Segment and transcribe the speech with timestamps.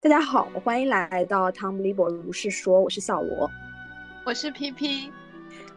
[0.00, 3.50] 大家好，欢迎来到汤姆利伯如是说，我是小罗，
[4.24, 5.10] 我是 PP。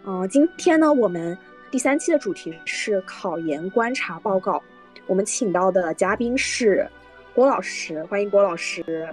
[0.05, 1.35] 嗯，今天呢，我们
[1.71, 4.61] 第三期的主题是考研观察报告。
[5.07, 6.87] 我们请到的嘉宾是
[7.33, 9.09] 郭老师，欢迎郭老师。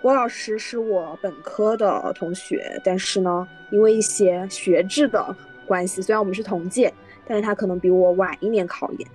[0.00, 5.36] 郭老师是我本科的同学，但是呢，因为一些学制的
[5.66, 6.90] 关系，虽然我们是同届，
[7.26, 9.08] 但是他可能比我晚一年考研。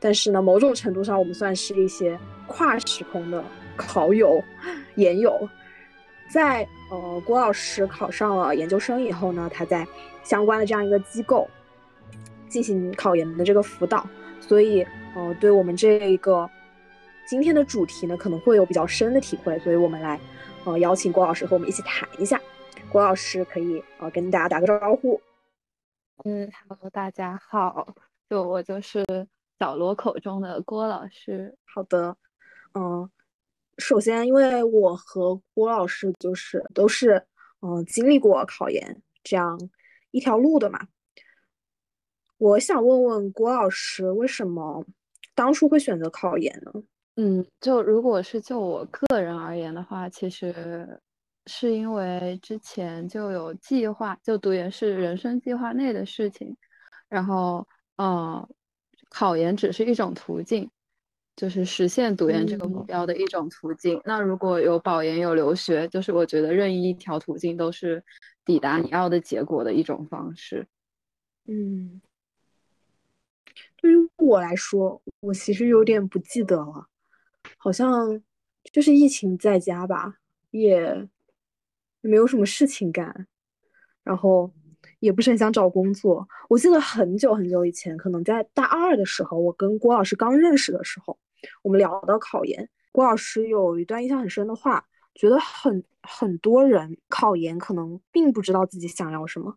[0.00, 2.18] 但是呢，某种程度上，我们算是一些
[2.48, 3.44] 跨时空的。
[3.76, 4.42] 考友、
[4.94, 5.48] 研友，
[6.30, 9.86] 在呃郭老师考上了研究生以后呢，他在
[10.22, 11.48] 相关的这样一个机构
[12.48, 14.06] 进行考研的这个辅导，
[14.40, 16.48] 所以呃对我们这一个
[17.26, 20.20] 今天的主题呢可能会有比较深的体会，所以我们来
[20.64, 22.40] 呃邀请郭老师和我们一起谈一下。
[22.90, 25.20] 郭老师可以呃跟大家打个招呼。
[26.24, 27.94] 嗯，Hello，大家好，
[28.28, 29.04] 就我就是
[29.58, 31.56] 小罗口中的郭老师。
[31.64, 32.16] 好的，
[32.74, 33.10] 嗯。
[33.78, 37.24] 首先，因为我和郭老师就是都是
[37.60, 39.58] 嗯经历过考研这样
[40.10, 40.86] 一条路的嘛，
[42.38, 44.84] 我想问问郭老师，为什么
[45.34, 46.72] 当初会选择考研呢？
[47.16, 51.00] 嗯，就如果是就我个人而言的话，其实
[51.46, 56.56] 是因为之前就有计划，就读研是人生计划内的事情，
[57.08, 58.48] 然后嗯，
[59.08, 60.70] 考研只是一种途径。
[61.34, 64.00] 就是实现读研这个目标的一种途径。
[64.04, 68.04] 那如果有保研有留学，就是我觉得任意一条途径都是
[68.44, 70.66] 抵达你要的结果的一种方式。
[71.46, 72.00] 嗯，
[73.76, 76.86] 对于我来说，我其实有点不记得了，
[77.56, 78.22] 好像
[78.72, 80.18] 就是疫情在家吧，
[80.50, 81.08] 也
[82.00, 83.26] 没有什么事情干，
[84.04, 84.52] 然后。
[85.02, 86.24] 也不是很想找工作。
[86.48, 91.18] 我记得很久很久以前，可能在大二的时候，我跟郭老师刚认识的时候，
[91.60, 94.84] 我们聊到考研，郭老师有一段印象很深的话，
[95.16, 99.52] 觉得很很多人考研可能并不知道自己想要什么，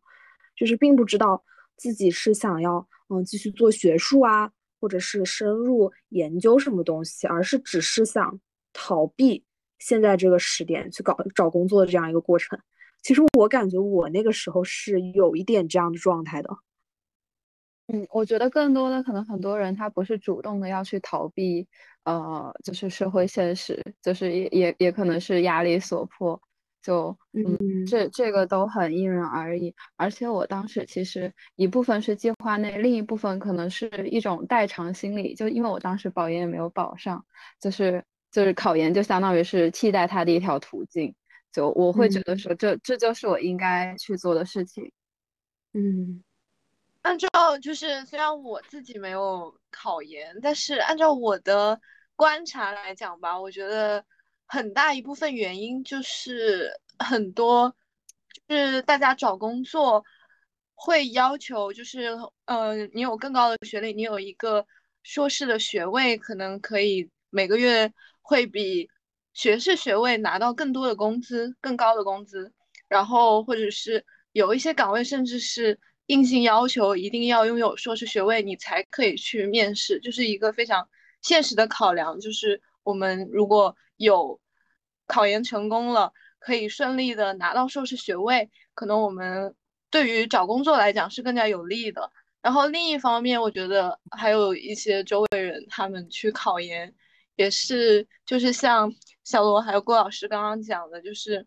[0.55, 1.43] 就是并不知道
[1.77, 4.51] 自己是想要嗯继续做学术啊，
[4.81, 8.39] 或者是深入研究什么东西，而是只是想
[8.73, 9.45] 逃避
[9.77, 12.59] 现在这个时点去搞找工作的这样一个过程。
[13.05, 16.49] 其实我感觉我那个时候是有一点这样的状态的。
[17.93, 21.67] 嗯，我觉得更多的可能很多人他不是主动的要去逃避，
[22.05, 26.41] 呃，就是社会现实，就是也也也可能是压力所迫，
[26.81, 29.71] 就嗯，这这个都很因人而异。
[29.97, 37.23] 而且我当时其实一部分是计划内，另一部分可能是一种代偿心理，就因为我当时保研也没有保上，
[37.61, 41.13] 就是就是考研就相当于是替代它的一条途径。
[41.55, 44.91] 就我会觉得说，这这就是我应该去做的事情。
[45.71, 46.21] 嗯，
[47.01, 47.29] 按照
[47.61, 51.79] 就是虽然我自己没有考研，但是按照我的
[52.17, 54.03] 观察来讲吧，我觉得
[54.45, 57.73] 很大一部分原因就是很多
[58.49, 60.03] 就是大家找工作
[60.73, 64.67] 会要求就是呃你有更高的学历，你有一个
[65.03, 68.89] 硕士的学位，可能可以每个月会比。
[69.35, 72.53] 学士学位拿到更多的工资，更高的工资，
[72.87, 80.87] 然后或者是有一些岗位，甚至是硬性要求一定要拥有硕士学位，你才可以去面试，就是一个非常
[81.21, 82.17] 现实的考量。
[82.21, 84.39] 就是我们如果有
[85.05, 89.53] 考研成功了，可以顺利的拿到硕士学位，可能我们
[89.89, 92.09] 对于找工作来讲是更加有利的。
[92.41, 96.95] 然后另一方面，我觉得还有一些周围人他们去考研。
[97.35, 98.89] 也是，就是像
[99.25, 101.45] 小罗还有郭老师刚刚讲的，就是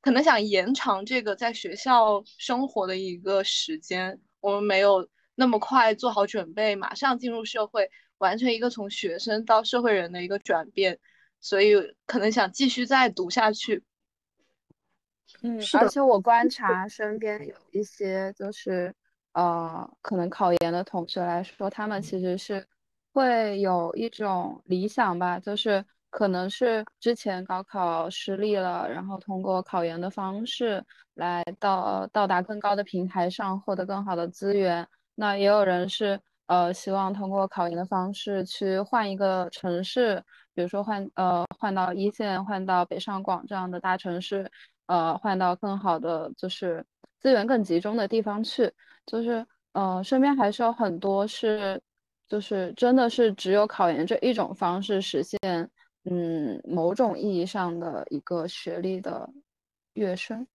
[0.00, 10.98] 可能想延长这个在学校生活的一个时间，我们没有那么快做好准备，马上进入社会，完成一个从学生到社会人的一个转变，
[11.40, 11.74] 所以
[12.04, 13.84] 可能想继续再读下去。
[15.42, 18.92] 嗯，而且我观察身边有一些就是
[19.34, 22.66] 呃，可能考研的同学来说，他们其实是。
[23.12, 30.84] 会有一种理想吧，就是可能是之前高考失利了，然后通过考研的方式
[31.14, 34.86] 来到到达更高的平台上，获得更好的资源。
[35.16, 40.22] 那也有人是呃希望通过考研的方式去换一个城市，
[40.54, 44.50] 比如说换呃换到一线，换到北上广这样的大城市，
[44.86, 46.84] 呃换到更好的就是
[47.18, 48.72] 资源更集中的地方去。
[49.06, 51.82] 就是呃身边还是有很多是。
[52.30, 55.68] 就是真的是只有考研这一种方式实现，
[56.04, 59.28] 嗯，某种意义上的一个学历的
[59.94, 60.46] 跃升。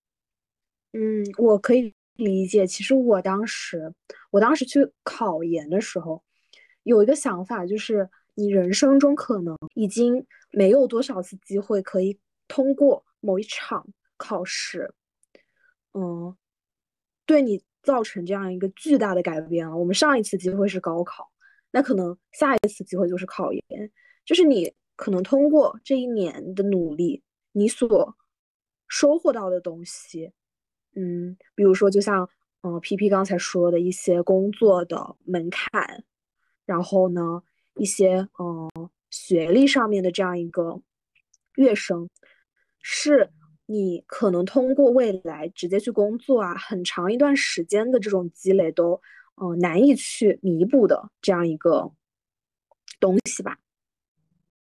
[0.93, 2.65] 嗯，我可以理解。
[2.65, 3.93] 其实我当时，
[4.31, 6.23] 我当时去考研的时候，
[6.83, 12.17] 有一个想法，就是你人生中可能已经没有多少次机会可以
[12.47, 13.85] 通过某一场
[14.15, 14.93] 考试，
[15.93, 16.33] 嗯，
[17.25, 19.75] 对你造成这样一个巨大的改变了。
[19.75, 21.29] 我们上一次机会是高考，
[21.75, 23.91] 那可能下一次机会就是考研，
[24.23, 28.15] 就是你可能通过这一年的努力，你所
[28.87, 30.31] 收获到的东西，
[30.95, 32.29] 嗯，比如说就像。
[32.67, 36.03] 嗯，P P 刚才说的一些工作的门槛，
[36.65, 37.43] 然后呢，
[37.75, 40.81] 一些嗯学历上面的这样一个
[41.57, 42.09] 跃升，
[42.81, 43.29] 是
[43.67, 48.99] 你可能通过未来直接去工作啊，很长一段时间的这种积累都
[49.35, 51.91] 嗯难以去弥补的这样一个
[52.99, 53.57] 东西吧。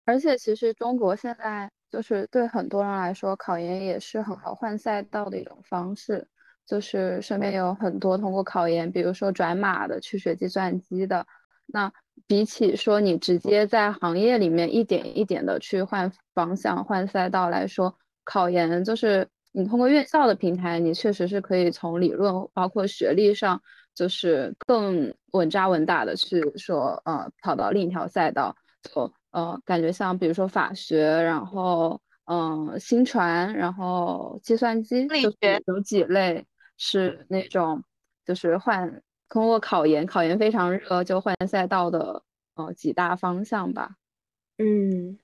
[0.04, 6.28] 而且其实中国现在就是对很多人来说，考研也是很好换赛道的一种方式。
[6.66, 11.24] 就是身边有很多通过考研，比如说转码的，去学计算机的。
[11.66, 11.92] 那
[12.26, 23.62] 比起说你直接在行业里面一点一点的去换方向、换赛道来说，考研就是你通过院校的平台，你确实是可以从理论包括学历上，
[23.96, 28.54] 就是更稳扎稳打的去说，呃，跑到另一条赛道。
[28.82, 35.32] 就呃，感觉像比如说法学，然后嗯，新传，然后计算机，就
[35.66, 36.46] 有几类。
[36.78, 37.82] 是那种，
[38.26, 42.22] 就是换通过考研，考研非常热，就换赛道的
[42.54, 43.96] 呃几大方向吧。
[44.58, 45.18] 嗯，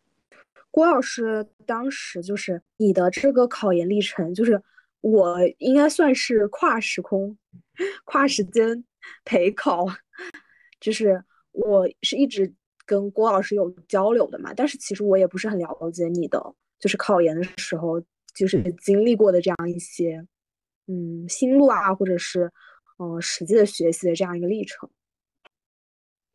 [0.70, 4.62] 郭老师当时就是你的这个考研历程，就是
[5.02, 7.36] 我应该算是跨时空、
[8.04, 8.82] 跨时间
[9.24, 9.86] 陪考，
[10.80, 12.50] 就是我是一直
[12.86, 16.40] 跟郭老师有交流的嘛，但是其实我也不是很了解你的，
[16.78, 18.00] 就是考研的时候
[18.34, 20.26] 就是经历过的这样一些。
[20.88, 22.50] 嗯，心路啊，或者是
[22.98, 24.90] 嗯实际的学习的这样一个历程，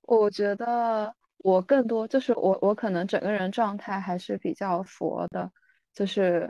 [0.03, 5.51] 我觉得我更多就是我我可能整个人状态还是比较佛的，
[5.93, 6.49] 就是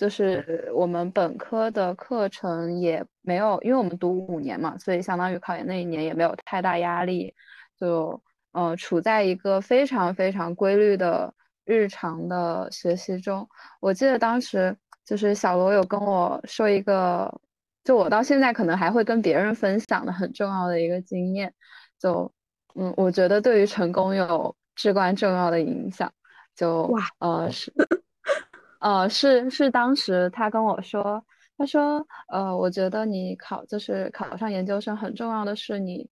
[0.00, 7.34] 就是我们本科的课程也没有，因为我们读五年嘛，所以相当于考研那一年也没有太大压力，
[7.78, 8.20] 就
[8.52, 13.46] 呃处在一个非常非常规律的日常的学习中。
[13.80, 14.76] 我记得当时。
[15.02, 17.28] 就是小罗有跟我说一个，
[17.82, 21.52] 就我到现在可能还会跟别人分享的很重要的一个经验，
[21.98, 22.32] 就
[22.76, 26.12] 嗯，我觉得对于成功有至关重要的影响。
[26.54, 27.72] 就哇，呃是，
[28.80, 31.24] 呃是是当时他跟我说，
[31.56, 36.08] 他说呃，我觉得你考就是考上研究生很重要的是你，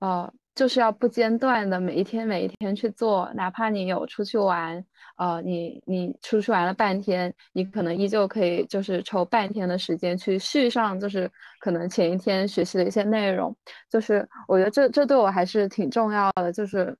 [0.00, 0.30] 呃。
[0.56, 4.82] 就是要不间断的每一天每一天去做，哪怕你有出去玩，
[5.18, 11.30] 呃，你你出去玩了半天，你可能依旧可以就是抽半天的时间去续上，就是
[11.60, 13.54] 可能前一天学习的一些内容。
[13.90, 16.96] 就是我觉得这这对我还是挺重要的，就是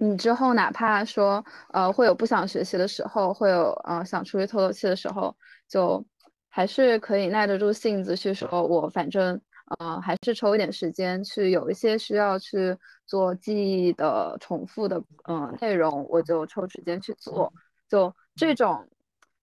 [0.00, 5.36] 你之后哪怕说呃会有不想学习的时候，会有呃想出去透透气的时候，
[5.68, 6.04] 就
[6.48, 9.40] 还是可以耐得住性子去说，我反正。
[9.78, 12.76] 呃，还是抽一点时间去，有一些需要去
[13.06, 17.52] 做记忆的重复的，嗯，内容我就抽时间去做。
[17.88, 18.84] 就这种，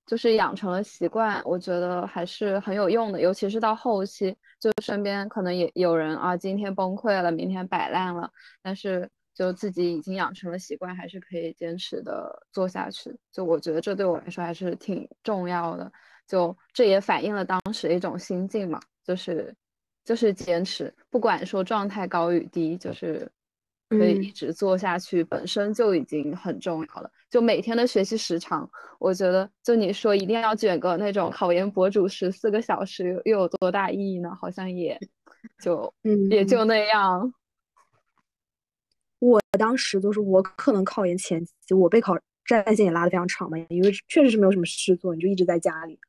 [0.06, 3.21] 就是养成了习惯，我觉得还是很有用的。
[3.21, 8.30] 尤其是到后期，就身边可能也有人啊，今天崩溃了，明天摆烂了，
[8.62, 13.16] 但是就自己已经养成了习惯，还是可以坚持的做下去。
[13.31, 15.92] 就我觉得这对我来说还是挺重要的。
[16.27, 19.53] 就这也反映了当时一种心境嘛，就是。
[20.08, 23.29] 就是坚持，不管说状态高与低，就是
[23.89, 27.12] 可以一直做下去，本身就已经很重要了。
[27.29, 34.34] 就每天的学习时长，我觉得，就你说一定要卷个那种考研博主十四个小时，又有多大意义呢？
[34.39, 34.98] 好像也
[35.62, 35.94] 就
[36.29, 37.34] 也就那样。
[39.19, 46.00] 我当时就是我可能考研前期，我备考战线也拉的非常长嘛，因为确实是没有什么事做，你就一直在家里。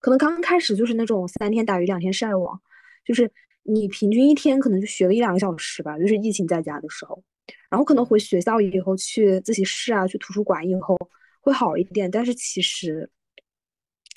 [0.00, 2.60] 可能刚开始就是那种三天打鱼两天晒网。
[3.04, 3.30] 就是
[3.64, 7.22] 你平均一天可能就学个一两个小时吧，就是疫情在家的时候，
[7.68, 10.96] 然后可能回学校以后去自习室啊，去图书馆以后
[11.42, 13.10] 会好一点，但是其实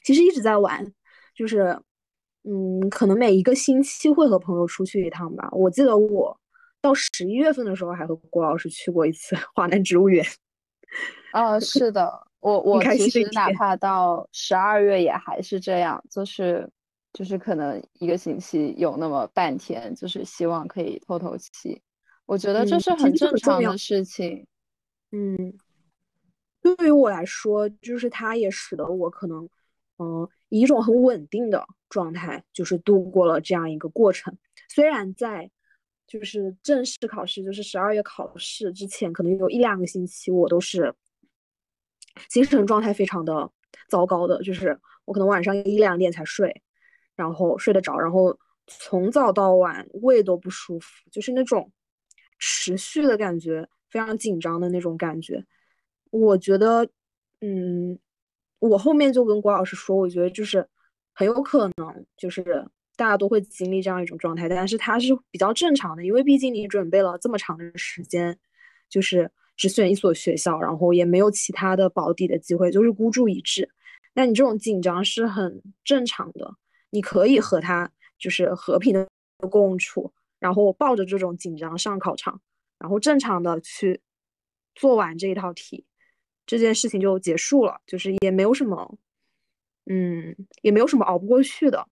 [0.06, 0.90] 其实一直在玩，
[1.36, 1.78] 就是
[2.46, 5.50] 嗯，可能每一个星期会和朋友出去一趟吧。
[5.52, 6.40] 我记得我
[6.88, 10.26] 到十一月份的时候还和郭老师去过一次华南植物园。
[11.34, 16.70] 啊，是的，我我其实哪怕到十二月也还是这样，就是。
[17.14, 21.82] 就是可能一个星期有那么半天，就是希望可以透透气。
[22.28, 24.46] 我觉得这是很正常的事情。
[25.12, 25.58] 嗯，
[26.62, 29.50] 对于我来说，就是它也使得我可能，
[29.98, 34.38] 嗯，以一种很稳定的状态，就是度过了这样一个过程。
[34.70, 35.50] 虽然在
[36.08, 40.96] 就是正式考试，就是十二月考试之前，可能有一两个星期，我都是
[42.30, 43.52] 精神状态非常的
[43.90, 46.64] 糟糕的，就是我可能晚上一两点才睡，
[47.14, 51.70] 然后睡得着，然后从早到晚胃都不舒服，就是那种
[52.40, 55.46] 持续的感觉，非常紧张的那种感觉。
[56.10, 56.90] 我觉得，
[57.42, 58.00] 嗯，
[58.60, 60.66] 我后面就跟郭老师说，我觉得就是
[61.14, 62.66] 很有可能就是。
[62.98, 68.38] 大家都会经历这样一种状态，但是它是比较正常的，因为毕竟你准备了这么长的时间，
[68.90, 73.70] 就是只选一所学校，然后也没有其他的保底的机会，就是孤注一掷。
[74.14, 76.56] 那你这种紧张是很正常的，
[76.90, 79.08] 你可以和他就是和平的
[79.48, 82.42] 共处，然后抱着这种紧张上考场，
[82.80, 84.02] 然后正常的去
[84.74, 85.86] 做完这一套题，
[86.48, 88.98] 这件事情就结束了，就是也没有什么，
[89.86, 91.88] 嗯，也没有什么熬不过去的。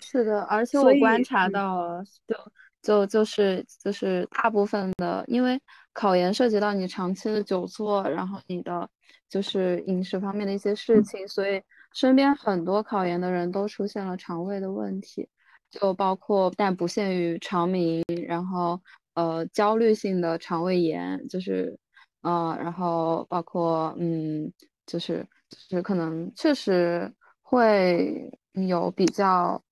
[0.00, 2.36] 是的，而且我观察到了，就
[2.82, 5.60] 就就是就是大部分的，因为
[5.92, 8.88] 考研涉及到你长期的久坐，然后你的
[9.28, 11.62] 就是饮食方面的一些事情，所以
[11.94, 15.28] 身边很多考研的人都出现了肠胃的问题，
[15.70, 18.80] 就包括但不限于肠鸣，然后
[19.14, 21.78] 呃焦虑性的肠胃炎，就是
[22.22, 24.52] 呃然后包括嗯
[24.86, 27.10] 就是就是可能确实
[27.42, 28.28] 会
[28.68, 29.62] 有比较。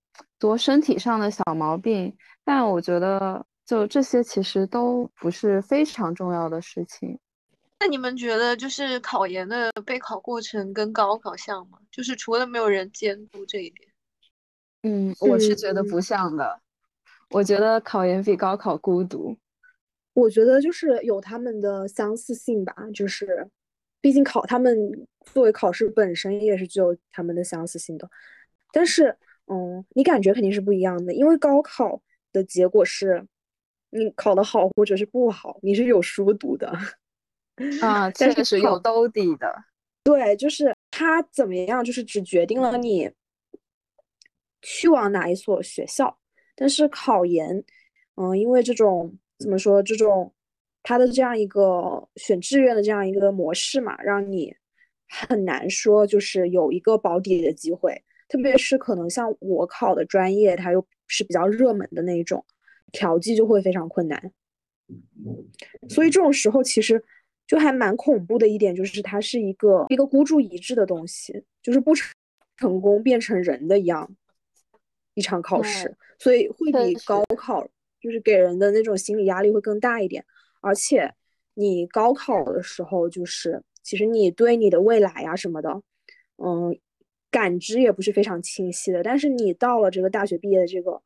[0.42, 7.16] 多身体上的小毛病，但我觉得就这些其实都不是非常重要的事情。
[7.78, 11.78] 那你们觉得就是考研的备考过程跟高考像吗？
[11.92, 13.88] 就是除了没有人监督这一点。
[14.82, 16.60] 嗯，我是觉得不像的。
[17.30, 19.36] 我觉得考研比高考孤独。
[20.12, 23.48] 我觉得就是有他们的相似性吧，就是
[24.00, 24.76] 毕竟考他们
[25.24, 28.10] 作为考试本身也是具有他们的相似性的，
[28.72, 29.16] 但是。
[29.46, 32.00] 嗯，你感觉肯定是不一样的，因为高考
[32.32, 33.26] 的结果是，
[33.90, 36.72] 你考得好或者是不好，你是有书读的
[37.80, 39.64] 啊， 确实有兜底的。
[40.04, 43.10] 对，就是他怎么样，就是只决定了你
[44.62, 46.18] 去往哪一所学校。
[46.54, 47.62] 但是考研，
[48.16, 50.32] 嗯，因为这种怎么说，这种
[50.82, 54.54] 他的这样一个选志愿的这样一个模式嘛，让你
[55.08, 58.02] 很难说就是有一个保底的机会。
[58.32, 62.42] 特别是可能像我考的专业，它又是比较热门的那一种，
[62.90, 64.32] 调剂就会非常困难。
[65.90, 67.04] 所以这种时候其实
[67.46, 72.10] 就还蛮恐怖的一点，就是它是一个一个孤注一掷的东西，就是不成
[72.56, 74.10] 成功变成人的一样
[75.12, 77.68] 一场考试，所以会比高考
[78.00, 80.24] 就是给人的那种心理压力会更大一点。
[80.62, 81.12] 而且
[81.52, 85.82] 你高考的时候，就是其实你对你的未来呀什么的，
[86.38, 86.74] 嗯。
[87.32, 91.02] 感知也不是非常清晰的，但是你到了这个大学毕业的这个，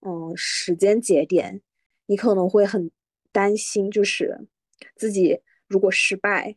[0.00, 1.60] 嗯，时间节点，
[2.06, 2.90] 你可能会很
[3.32, 4.46] 担心，就是
[4.94, 6.56] 自己如果失败，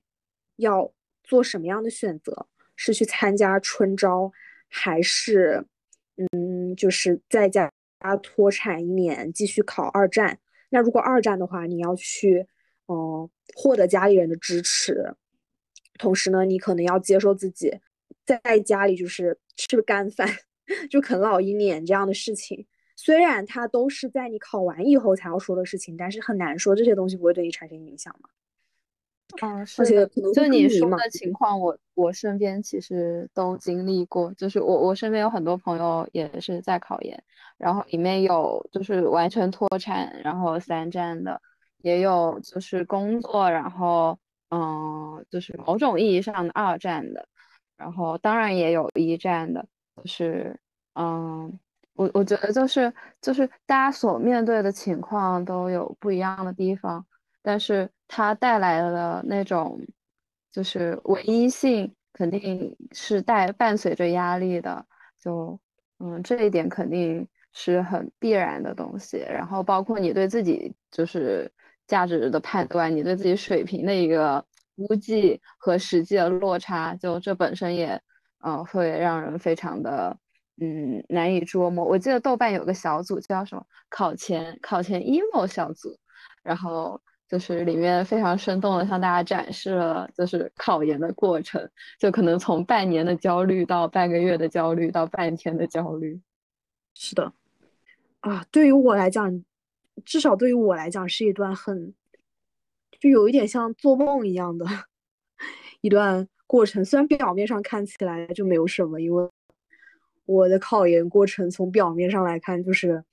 [0.57, 0.93] 要
[1.23, 2.47] 做什么样的选择？
[2.75, 4.31] 是去参加春招，
[4.69, 5.65] 还是，
[6.15, 7.71] 嗯，就是在家
[8.21, 10.39] 脱产一年，继续考二战？
[10.69, 12.45] 那如果二战的话，你要去，
[12.87, 15.15] 嗯，获得家里人的支持，
[15.97, 17.79] 同时呢，你可能要接受自己。
[18.27, 20.27] 在家里就是吃干饭，
[20.91, 28.29] 就啃老一年这样的事情，虽然它都是在你考完以后才要说的事情，但是很难说这些东西不会对你产生影响嘛？
[29.41, 37.21] 嗯，是的，就你说的情况，我我身边其实都经历过，就是我我身边有很多朋友也是在考研，
[37.57, 41.41] 然后里面有就是完全脱产，然后三战的，
[41.81, 44.17] 也有就是工作，然后
[44.49, 47.27] 嗯，就是某种意义上的二战的。
[47.77, 49.63] 然后当然也有一战的，
[49.95, 50.59] 就是，
[50.95, 51.59] 嗯，
[51.93, 52.91] 我我觉得就是
[53.21, 57.05] 就是大家所面对的情况都有不一样的地方，
[57.43, 59.79] 但是它带来的那种
[60.51, 64.83] 就是唯一性肯定是带伴随着压力的，
[65.21, 65.59] 就
[65.99, 69.17] 嗯这一点肯定是很必然的东西。
[69.17, 71.51] 然后包括你对自己就是
[71.85, 74.43] 价值的判断，你对自己水平的一个。
[74.77, 77.99] 估计和实际的落差，就这本身也，
[78.43, 80.15] 嗯，会让人非常的，
[80.61, 81.83] 嗯，难以捉摸。
[81.83, 85.97] 我记得豆瓣有个小组叫什么“考前考前 emo 小组”，
[86.43, 91.67] 然后就是里面非常生动的向大家展示了就是考研的过程，
[91.99, 96.21] 就可能从半年的焦虑到半个月的焦虑到半天的焦虑。
[96.93, 97.33] 是的，
[98.19, 99.43] 啊，对于我来讲，
[100.05, 101.95] 至少对于我来讲是一段很。
[102.99, 104.65] 就有一点像做梦一样的
[105.81, 109.29] 一段过程，虽然表面上看起来就没有什么，因为
[110.25, 113.03] 我的考研过程从表面上来看就是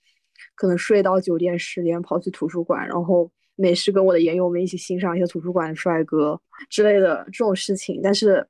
[0.54, 8.00] 可能睡到九点十点跑去图书馆，然后没事跟我的研友们一起欣赏一些图书馆的帅哥之类的这种事情。
[8.02, 8.46] 但是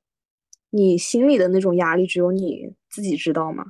[0.71, 3.65] 你心里的那种压力只有你自己知道吗？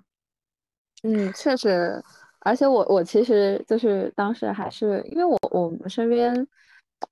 [1.03, 2.03] 嗯，确实，
[2.41, 6.47] 而且我我其实就是当时还是因为我我们身边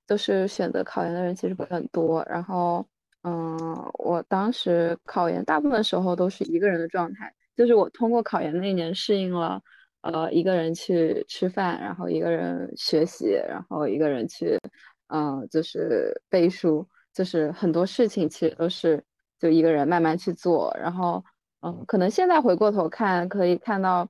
[0.07, 2.85] 就是选择考研的人其实不是很多，然后。
[3.25, 3.57] 嗯，
[3.99, 9.61] 我当时考研大部分时候都是一个人的状态，就是我通过考研那一年适应了，
[10.01, 14.59] 呃，一个人去吃饭，然后一个人学习，然后一个人去，
[15.07, 19.01] 嗯，就是背书，就是很多事情其实都是
[19.39, 21.23] 就一个人慢慢去做，然后，
[21.61, 24.05] 嗯，可能现在回过头看可以看到，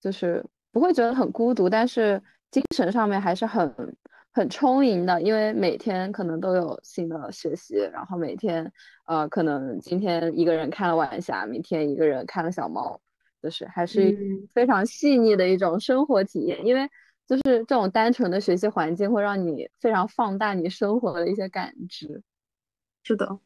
[0.00, 2.22] 就是不会觉得很孤独，但是
[2.52, 3.68] 精神上面还是很。
[4.34, 8.72] 很充盈的，因为每天可能都有新的学习，然后每天，
[9.04, 12.98] 呃，可能今天一个人看了晚霞，明天一个人看了小猫，
[13.42, 14.16] 就是还是
[14.52, 16.64] 非常细腻的一种生活体验。
[16.64, 16.88] 因为
[17.26, 22.22] 就是这种单纯的学习环境会让你非常放大你生活的一些感知。
[23.02, 23.38] 是的，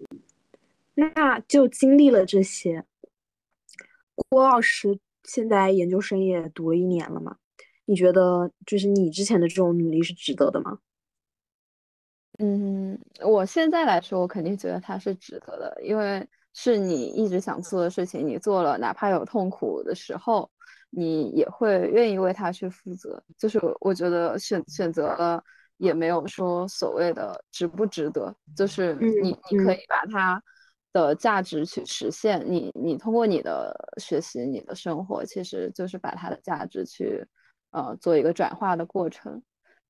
[0.95, 2.85] 那就经历了这些，
[4.29, 7.39] 郭老师现在研究生也读了一年了嘛？
[7.87, 10.79] 你觉得就是你之前的这种努力是值得的吗？
[12.39, 20.51] 嗯，我现在来说，我肯定觉得它是值得的，因为是你一直想做的事情，你做了，哪怕有痛苦的时候，
[20.91, 23.23] 你也会愿意为它去负责。
[23.39, 25.43] 就是我觉得选选择了，
[25.79, 30.43] 也没有说所谓的值不值得，就是你你可以把它
[30.93, 32.45] 的价值去实现。
[32.47, 37.27] 你你通过你的学习，你的生活，其实就是把它的价值去。
[37.77, 39.43] 呃，做一个转化的过程，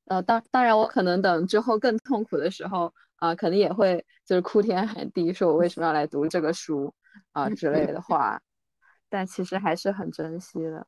[0.07, 6.93] 呃，当当然，我可能等之后更痛苦的时候，啊，肯定也会就是哭天喊地，说我为什么要来读这个书
[7.31, 8.43] 啊之类的话，
[9.09, 10.85] 但其实还是很珍惜的。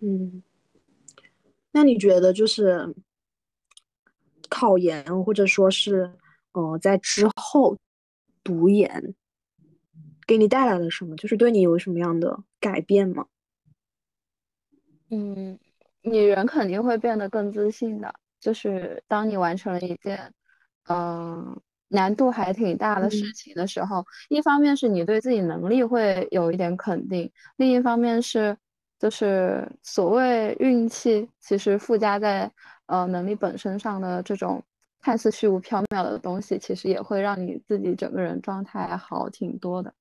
[0.00, 0.42] 嗯，
[1.70, 2.92] 那你觉得就是
[4.48, 6.12] 考研或者说是
[6.50, 7.76] 呃在之后
[8.42, 9.14] 读研，
[10.26, 11.14] 给你带来了什么？
[11.14, 13.28] 就是对你有什么样的改变吗？
[15.10, 15.56] 嗯。
[16.02, 20.32] 你人肯定会变得更自信的，就是当你完成了一件，
[20.88, 28.56] 嗯，难度还挺大的事情的时候，一方面是你对自己能力会有一点肯定，另一方面是，
[28.98, 32.50] 就是所谓运气，其实附加在
[32.86, 34.62] 呃能力本身上的这种
[35.02, 39.92] 看似虚无缥缈的东西，其实也会让你自己整个人状态好挺多的，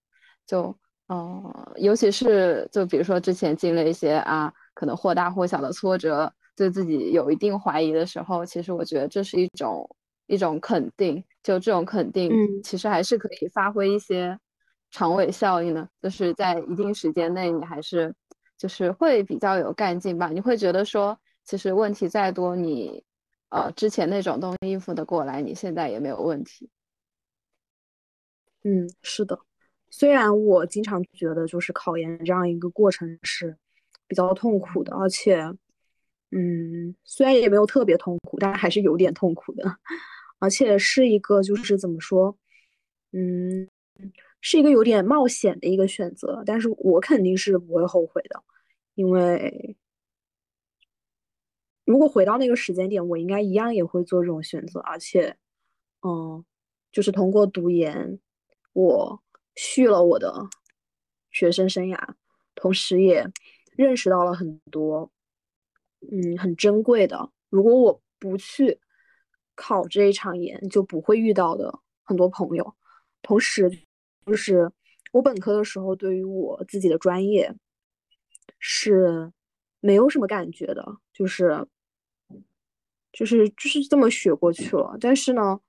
[0.45, 0.73] 就
[1.09, 1.43] 嗯，
[1.75, 4.53] 尤其是就比如说之前经历一些啊。
[4.79, 9.85] 可能或大或小的挫折，对自己有一定怀疑的时候，其实我觉得这是一种
[10.27, 11.21] 一种肯定。
[11.43, 12.31] 就这种肯定，
[12.63, 14.39] 其实还是可以发挥一些
[14.89, 15.85] 长尾效应的。
[16.01, 18.15] 就是在一定时间内，你还是
[18.57, 20.29] 就是会比较有干劲吧。
[20.29, 23.03] 你会觉得说，其实问题再多，你
[23.49, 26.69] 呃之前那种东西应付的过来，你现在也没有问题。
[28.63, 29.37] 嗯，是的。
[29.89, 33.57] 虽然我经常觉得，就是考研这样一个过程是。
[34.09, 35.39] 比较痛苦的，而且，
[36.31, 39.77] 嗯，虽然也没有特别痛苦，但还是有点痛苦的，
[40.39, 42.35] 而且是一个就是怎么说，
[43.11, 43.69] 嗯，
[44.41, 48.43] 是一个有点冒险的一个选择，但是我肯定是不会后悔的，
[48.95, 49.77] 因为
[51.85, 55.37] 如果回到那个时间点，我应该一样也会做这种选择，而且，
[56.01, 56.43] 嗯，
[56.91, 58.19] 就是通过读研，
[58.73, 59.21] 我
[59.55, 60.33] 续了我的
[61.29, 62.15] 学生生涯，
[62.55, 63.31] 同时也。
[63.81, 65.09] 认识到了很多，
[66.11, 67.31] 嗯，很珍贵的。
[67.49, 68.77] 如果我不去
[69.55, 72.75] 考这一场研，就不会遇到的很多朋友。
[73.21, 73.71] 同时，
[74.25, 74.69] 就是
[75.13, 77.55] 我本科的时候，对于我自己的专业
[78.59, 79.31] 是
[79.79, 81.65] 没有什么感觉的，就是，
[83.13, 84.97] 就是就是这么学过去了。
[84.99, 85.61] 但是呢，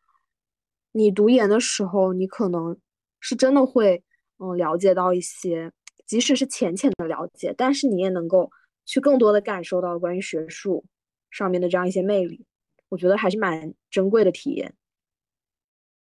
[0.91, 2.77] 你读研的时候，你可能
[3.21, 4.03] 是真的会，
[4.39, 5.71] 嗯，了解到一些。
[6.11, 8.51] 即使是浅浅的了解，但是你也能够
[8.85, 10.85] 去更多的感受到关于学术
[11.31, 12.45] 上面的这样一些魅力，
[12.89, 14.75] 我觉得还是蛮珍贵的体验。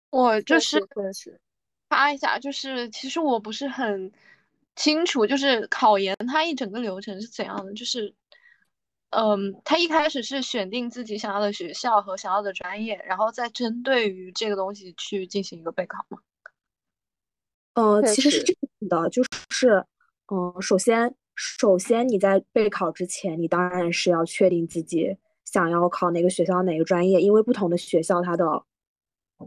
[0.10, 0.86] 我就是
[1.88, 4.12] 发一下，就是其实我不是很
[4.76, 8.14] 清楚，就是考研它一整个流程是怎样的，就是，
[9.12, 16.20] 嗯，它一开始是选定自己想要的学校和想要的专业，然后再针对于这个东西去进行一个备考吗？
[17.76, 19.86] 呃，其实是这样的，就是，
[20.32, 28.64] 嗯，首先，首先你在备考之前，你当然是要确定自己想要考哪个学校哪个专业，因为不同的学校它的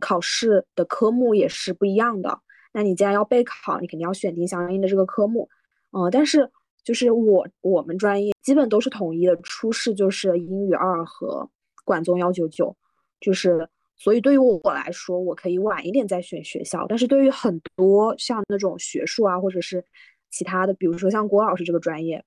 [0.01, 2.41] 考试的科目也是不一样的。
[2.73, 5.49] 那你既然要备考，你肯定要选定相应的这个科目，
[5.93, 6.51] 嗯，但是
[6.85, 11.49] 就是我我们专业基本都是统一的，初试就是英语二和
[11.85, 12.77] 管综幺九九，
[13.21, 16.87] 就是所以对于我来说，我可以晚一点再选学校。
[16.89, 19.85] 但是对于很多像那种学术啊，或者是
[20.31, 22.25] 其他的，比如说像郭老师这个专业，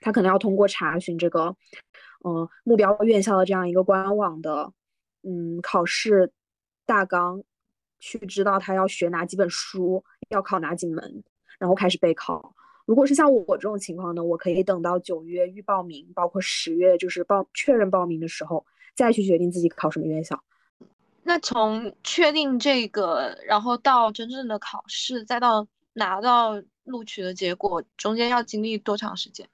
[0.00, 1.56] 他可能要通过查询这个，
[2.24, 4.72] 嗯，目标院校的这样一个官网的，
[5.24, 6.30] 嗯，考试
[6.86, 7.42] 大纲，
[7.98, 11.24] 去知道他要学哪几本书，要考哪几门，
[11.58, 12.54] 然后开始备考。
[12.86, 18.64] 如果是像我这种情况呢，我可以等到九月预报名，包括十月就是报确认报名的时候，
[18.94, 20.40] 再去决定自己考什么院校。
[21.28, 29.46] 那从确定这个，然后到真正的考试，再到拿到录取的结果，中间要经历多长时间？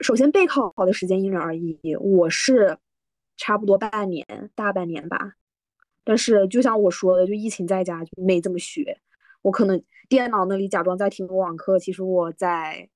[0.00, 2.78] 首先备考的时间因人而异，我是
[3.36, 5.34] 差不多半年，大半年吧。
[6.04, 8.98] 但是就像我说的，就疫情在家就没怎么学，
[9.42, 9.82] 我可能。
[10.08, 12.88] 电脑那里假装在听网课，其实我在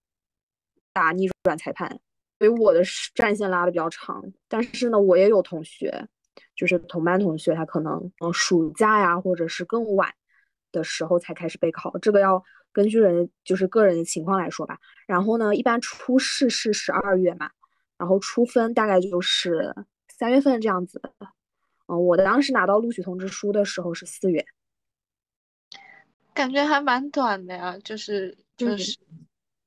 [0.92, 2.00] 打逆转裁判，
[2.40, 2.82] 所以我的
[3.14, 4.20] 战线拉的比较长。
[4.48, 6.08] 但是呢，我也有同学，
[6.54, 10.12] 就是同班同学，他可能嗯暑假呀，或者是更晚
[10.72, 11.96] 的时候才开始备考。
[11.98, 12.42] 这个要
[12.72, 14.78] 根据人就是个人的情况来说吧。
[15.06, 17.50] 然后呢，一般初试是十二月嘛，
[17.98, 19.74] 然后初分大概就是
[20.08, 21.12] 三月份这样子的。
[21.86, 24.44] 嗯，我的当时拿到录取通知书的时候是四月。
[26.32, 28.98] 感觉还蛮短的呀，就是就是，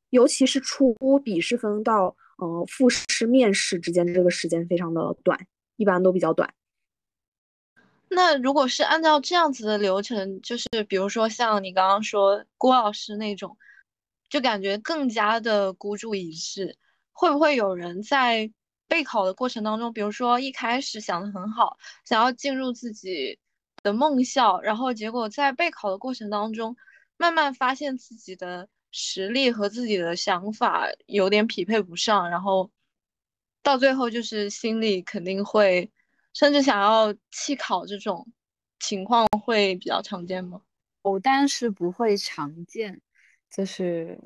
[0.10, 5.40] 尤其是初笔试分到呃复试面试之间这个时间非常的短，
[5.78, 6.54] 一般都比较短。
[8.10, 13.58] 那如果是按照这样子的流程，就是比如说像你刚刚说郭老师那种，
[14.30, 16.78] 就感觉更加的孤注一掷。
[17.14, 18.52] 会不会有人在
[18.88, 23.40] 备考的过程当中，比如说一开始想的很好，想要进入自己。
[23.84, 26.76] 的梦校，然后结果在备考的过程当中，
[27.16, 32.70] 慢慢发现自己的实力和自己的想法有点匹配不上，然后
[33.68, 35.92] 到最后就是心里肯定会
[36.34, 38.26] 甚至想要弃考这种
[38.80, 40.62] 情况会比较常见吗？
[41.02, 43.02] 哦，但是不会常见，
[43.52, 44.18] 就是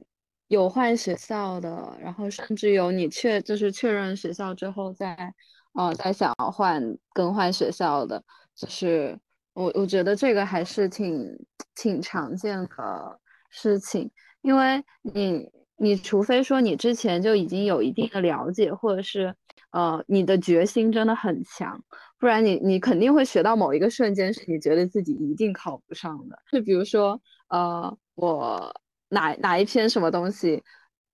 [0.47, 5.33] 有换学校的，然后甚至有你确就是确认学校之后再
[5.73, 6.79] 呃再想要换
[7.11, 8.23] 更换学校的，
[8.53, 9.19] 就是。
[9.53, 11.27] 我我觉得这个还是挺
[11.75, 14.09] 挺常见的事情，
[14.43, 15.45] 因为你
[15.81, 19.33] 你除非说你之前就已经有一定的了解，或者是
[19.71, 21.83] 呃你的决心真的很强，
[22.19, 26.37] 不然你你肯定会学到某一个瞬间是你觉得自己一定考不上的。
[26.51, 28.71] 就比如说呃我
[29.09, 30.61] 哪哪一篇什么东西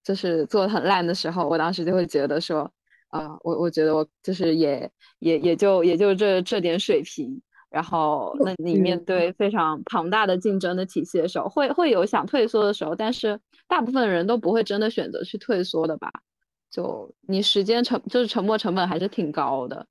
[0.03, 2.69] 就是做的很烂的时候，我当时就会觉得说
[3.08, 7.41] 啊我我觉得我就是也也也就也就这这点水平。
[7.69, 16.12] 然后，那你面对非常庞大的竞争的体系的时候，会会有想退缩的时候，但是大部分人都不会真的选择去退缩的吧？
[16.69, 19.88] 就你时间成就是沉没成本还是挺高的。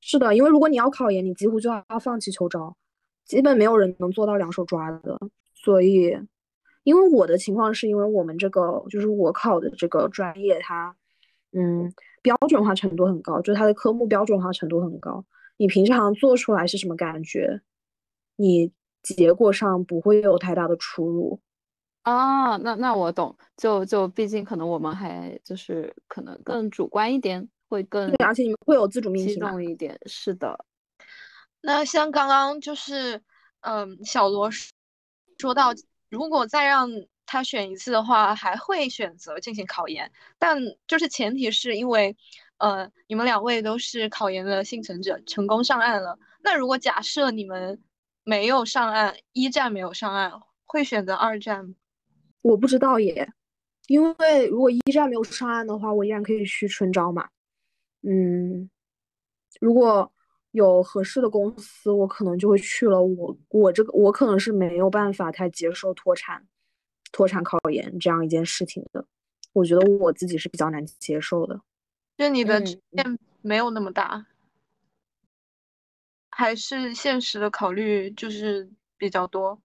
[0.00, 2.74] 是的，因为如果你要考研，你几乎就要放弃求招，
[3.24, 5.18] 基本没有人能做到两手抓的。
[5.54, 6.16] 所以，
[6.84, 10.96] 因为我的情况是因为我们这个就是我考的这个专业，它
[11.52, 15.24] 嗯标准化程度很高，就它的科目标准化程度很高。
[15.58, 17.60] 你平常做出来是什么感觉？
[18.36, 21.40] 你结果上不会有太大的出入
[22.02, 22.56] 啊。
[22.58, 29.34] 那那我懂，就就毕竟可能我们还就是可能更主观一点，会更对，而且你们会有自主命题
[29.70, 29.98] 一点。
[30.06, 30.64] 是的。
[31.60, 33.22] 那像刚刚就是
[33.60, 34.50] 嗯，小罗
[35.38, 35.72] 说到，
[36.08, 36.88] 如果再让
[37.26, 42.16] 他选一次的话，还会选择进行考研，但就是前提是因为。
[42.60, 46.18] 呃，你们两位都是考研的幸存者，成功上岸了。
[46.42, 47.82] 那如果假设你们
[48.22, 50.30] 没有上岸，一战没有上岸，
[50.66, 51.74] 会选择二战吗？
[52.42, 53.32] 我不知道耶，
[53.86, 57.28] 因为如果一战没有上岸的话，我依然可以去春招嘛。
[58.02, 58.70] 嗯，
[59.60, 60.10] 如果
[60.52, 63.02] 有合适的公司，我可能就会去了。
[63.02, 66.46] 我我这个我可能是没有办法太接受脱产、
[67.12, 69.06] 脱产考研这样一件事情的。
[69.52, 71.60] 我觉得我自己是比较难接受的。
[72.16, 74.26] 就你的执念没有那么大，
[76.30, 79.60] 还是现实的考虑就是比较多。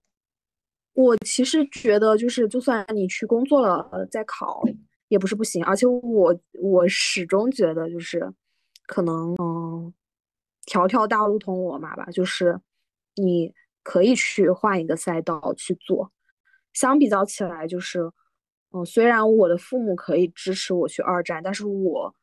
[0.96, 4.64] 我其实觉得，就是就算你去工作了呃再考
[5.10, 8.34] 也不是不行，而且我我始终觉得就是
[8.88, 9.94] 可能嗯，
[10.66, 12.60] 条条大路通罗马吧，就是
[13.16, 13.54] 你
[13.84, 16.12] 可以去换一个赛道去做。
[16.74, 18.12] 相比较起来，就是
[18.72, 22.16] 嗯，虽然我的父母可以支持我去二战，但是我。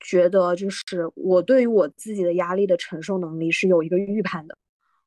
[0.00, 4.54] 觉得就是我对于我自己的压力的承受能力是有一个预判的。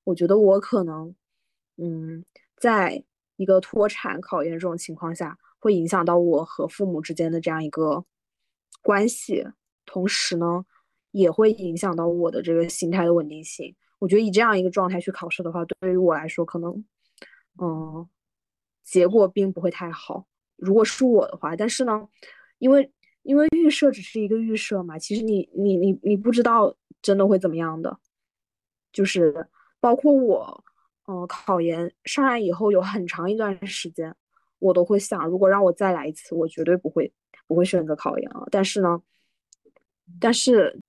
[0.04, 1.14] 我觉得我可能，
[1.76, 2.26] 嗯，
[2.58, 3.04] 在
[3.38, 8.04] 一个脱产考研这种情况下，会影响到我和父母之间的这样一个
[8.82, 9.48] 关系，
[9.86, 10.65] 同时呢，
[11.12, 13.76] 也会影响到我的这个心态的稳定性。
[14.00, 16.86] 我觉得以这样一个状态去考试的话，对于我来说，可能，
[17.62, 18.08] 嗯，
[18.84, 20.28] 结果并不会太好。
[20.56, 22.08] 如果是我的话，但是呢，
[22.60, 22.91] 因为
[23.24, 28.00] 因为预设只是一个预设嘛，其实你你你你不知道真的会怎么样的，
[28.91, 29.48] 就是
[29.80, 30.63] 包括我，
[31.08, 34.15] 嗯，考研上岸以后有很长一段时间。
[34.60, 37.13] 我都会想，如果让我再来一次，我绝对不会
[37.46, 38.48] 不会选择考研了。
[38.50, 39.00] 但是呢，
[40.20, 40.82] 但是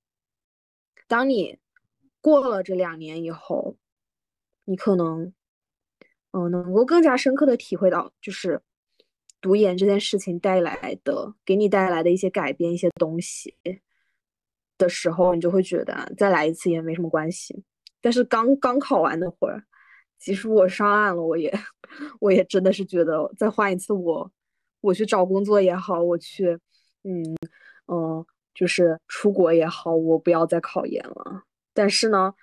[1.06, 1.58] 当你
[2.22, 3.76] 过了这两年以后，
[4.64, 5.30] 你可能
[6.30, 8.62] 嗯能够更加深刻的体会到，就是
[9.42, 13.54] 读研这件事情带来的给你带来的一些改变、一些东西
[14.78, 17.62] 的时候，你就会觉得再来一次也没什么关系。
[18.00, 19.62] 但是刚刚考完那会儿。
[20.18, 21.52] 其实我上岸了，我也，
[22.20, 24.30] 我也真的是觉得再换一次，我，
[24.80, 26.58] 我去找工作也好，我去，
[27.04, 27.36] 嗯
[27.86, 31.42] 嗯，就是出国也好，我不要再考研了。
[31.72, 32.34] 但是呢，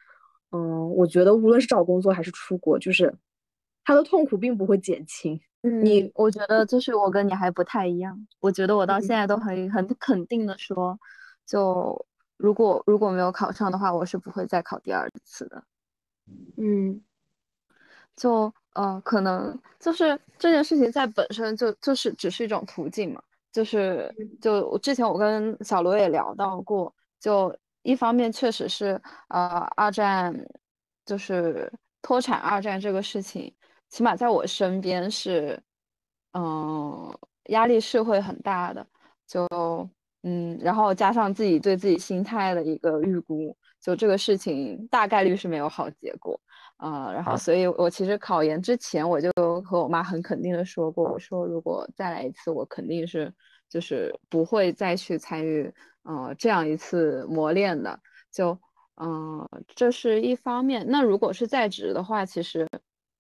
[0.52, 3.14] 嗯，我觉得无论是找工作还是出国，就是
[3.84, 5.40] 他的痛苦并不会减轻。
[5.62, 8.28] 你，我觉得就是我跟你还不太一样。
[8.40, 10.98] 我觉得我到现在都很很肯定的说，
[11.46, 12.06] 就
[12.38, 15.64] 如果如果没有考上的话，我是不会再考第二次的。
[16.58, 17.02] 嗯。
[18.16, 30.34] 就呃，可能就是这件事情在本身就就是只是一种途径嘛，就是就我之前我跟小罗也聊到过，就一方面确实是呃二战
[31.06, 33.54] 就是脱产二战这个事情，
[33.90, 35.62] 起码在我身边是
[36.34, 38.86] 嗯压力是会很大的，
[39.28, 39.48] 就
[40.24, 46.40] 嗯然后加上自己对自己心态的一个预估，就这个事情大概率是没有好结果。
[46.78, 49.32] 啊，然后，所以我其实考研之前，我就
[49.64, 53.34] 和我妈很肯定的说过，我说如果再来一次，我肯定是
[53.70, 57.98] 就是不会再去参与，呃，这样一次磨练的。
[58.32, 58.58] 就，
[59.02, 60.86] 嗯，这是一方面。
[60.88, 62.68] 那如果是在职的话，其实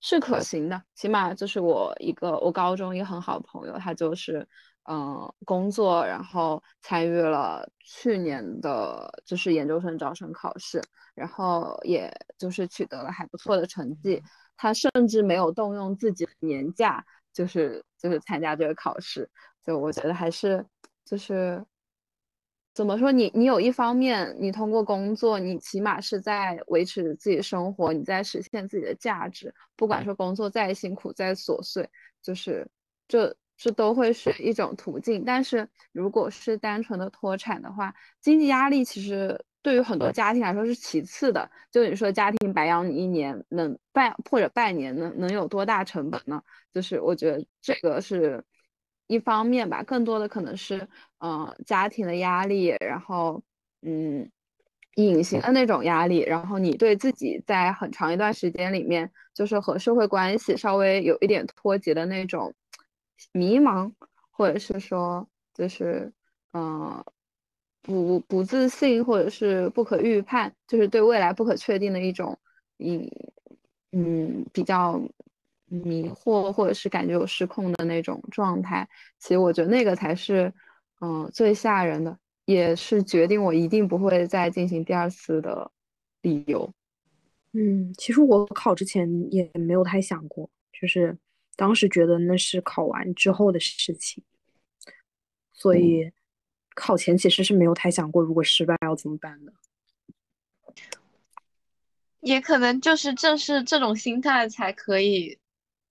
[0.02, 4.46] 是可行的，起码就是我一个我高中一个很好的朋友，他就是。
[4.88, 10.80] 嗯，工作，然后参与了去年的，就是研究生招生考试，
[11.16, 14.22] 然后也就是取得了还不错的成绩。
[14.56, 19.28] 他甚至没有动用自己的年假，就是就是参加这个考试。
[19.64, 20.64] 就我觉得还是
[21.04, 21.66] 就是
[22.76, 29.52] 怎么说，你你有一方面，你通过工作，你起码是在维持自己生活，你在实现自己的价值。
[29.76, 31.90] 不管说工作再辛苦再琐碎，
[32.22, 32.70] 就是
[33.08, 33.36] 这。
[33.58, 41.50] 这都会是一种途径，但是如果是单纯的脱产的话，经济压力其实对于很多家庭来说是其次的。
[41.72, 46.42] 就你说家庭白养你一年能半或者半年能能有多大成本呢？
[46.74, 48.44] 就是我觉得这个是
[49.08, 50.88] 一方面吧，更多的可能是
[51.20, 53.42] 嗯家庭的压力，然后
[53.82, 54.30] 嗯
[54.96, 62.54] 隐形的那种压力，然后你对自己在很长一段时间里面就是和社会关系稍微有一点脱节的那种。
[63.32, 63.92] 迷茫，
[64.32, 66.12] 或者是说，就是，
[66.54, 67.04] 嗯，
[67.82, 72.38] 不不自信，或者是不可预判，就是对未来不可确定的一种，
[72.80, 73.10] 嗯
[73.92, 75.00] 嗯，比较
[75.68, 78.88] 迷惑，或者是感觉有失控的那种状态。
[79.20, 80.54] 其实我觉得那个才是，
[81.02, 85.72] 嗯，最吓人的，也是决定我一定不会再进行第二次的
[86.22, 86.74] 理由。
[87.54, 91.18] 嗯，其实我考之前也没有太想过，就是。
[91.56, 94.24] 当时觉得那是考完之后的事情，
[95.54, 96.12] 所以
[96.76, 99.54] 考前其实是没有太想过，如果失败要怎么办的。
[102.20, 105.40] 也可能就是正是这种心态才可以，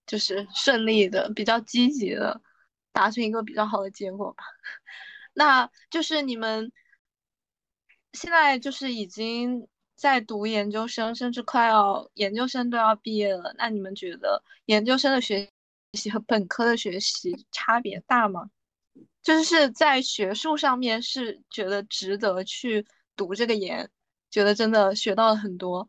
[0.07, 2.43] 就是顺利的、比较积极的
[2.93, 4.45] 达成一个比较好的结果吧。
[5.33, 6.71] 那就是你们
[8.13, 13.55] 现在就是已经在读研究生，甚至快要研究生都要毕业了。
[13.57, 15.49] 那你们觉得研究生的学？
[15.95, 18.51] 习和本科的学习差别大吗？
[19.23, 23.91] 就是在学术上面是觉得值得去读这个研，
[24.31, 25.89] 觉得真的学到了很多，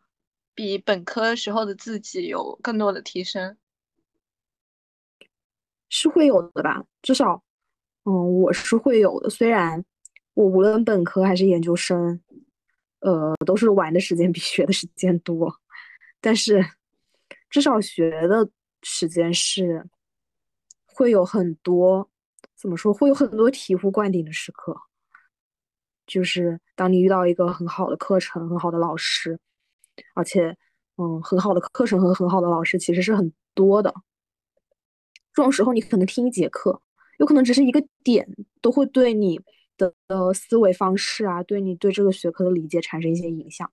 [0.54, 3.58] 比本科时候的自己有更多的提升，
[5.90, 6.86] 是会有的吧？
[7.02, 7.44] 至少，
[8.06, 9.30] 嗯，我是会有的。
[9.30, 9.84] 虽然
[10.34, 12.22] 我无论本科还是研究生，
[13.00, 15.54] 呃，都是玩的时间比学的时间多，
[16.22, 16.66] 但是
[17.50, 18.50] 至少学的
[18.82, 19.86] 时间是。
[20.96, 22.10] 会有很多，
[22.56, 22.94] 怎么说？
[22.94, 24.74] 会有很多醍醐灌顶的时刻，
[26.08, 29.38] 就是当你遇到一个很好的课程、很好的老师，
[30.14, 30.56] 而且，
[30.96, 33.94] 嗯，很好的课程和很好的老师其实是很多的。
[35.34, 36.82] 这种时候，你可能听一节课，
[37.20, 38.26] 有可能只是一个点，
[38.62, 39.38] 都会对你
[39.76, 43.70] 的的思维方式啊，对你对这个学科的理解产生一些影响。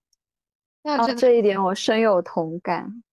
[0.83, 3.05] 那这一点我深有同感。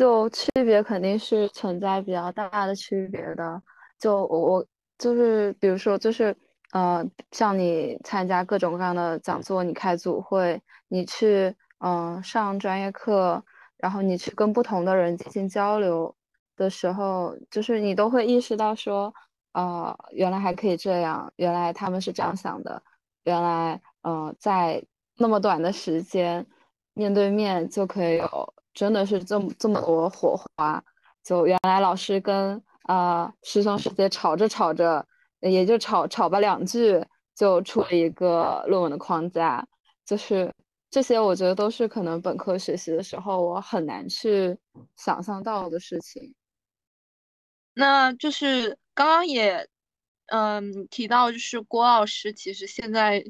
[0.00, 3.62] 就区别肯定是存在比较大的区别的。
[3.98, 6.34] 就我我就是比如说就是
[6.72, 10.58] 呃，像你参加各种各样的讲座，你开组会，
[10.88, 13.44] 你去嗯上专业课，
[13.76, 16.16] 然后你去跟不同的人进行交流
[16.56, 19.12] 的时候，就是你都会意识到说，
[19.52, 22.82] 呃，原来还可以这样，原来他们是这样想的，
[23.24, 24.82] 原来嗯在
[25.18, 26.46] 那么短的时间
[26.94, 28.54] 面对面就可以有。
[28.72, 30.82] 真的是这么这么多火花，
[31.24, 35.04] 就原来老师跟啊师兄师姐吵着吵着，
[35.40, 37.04] 也就吵吵吧两句，
[37.34, 39.66] 就出了一个论文的框架，
[40.04, 40.54] 就是
[40.88, 44.56] 这些，我觉得都是可能本科学习的时候我很难去
[44.96, 46.34] 想象到的事情。
[47.74, 49.68] 那就是刚刚也
[50.26, 53.24] 嗯提到，就是郭老师其实现在。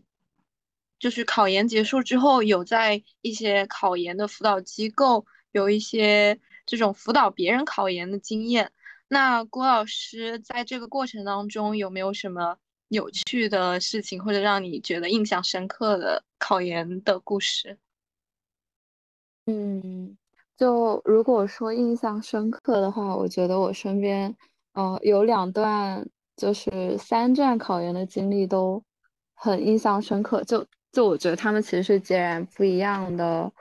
[1.00, 8.70] 就是考研结束之后，有在一些考研的辅导机构有一些这种辅导别人考研的经验。
[9.08, 12.58] 那郭老师在这个过程当中有没有什么
[12.88, 17.78] 有趣的事情，或者让你觉得印象深刻的考研的故事？
[19.46, 20.16] 嗯，
[20.58, 24.36] 就如果说印象深刻的话，我觉得我身边
[24.74, 28.84] 呃有两段就是三战考研的经历都
[29.32, 30.66] 很印象深刻，就。
[30.92, 33.52] 就我觉得他们其实是截然不一样的，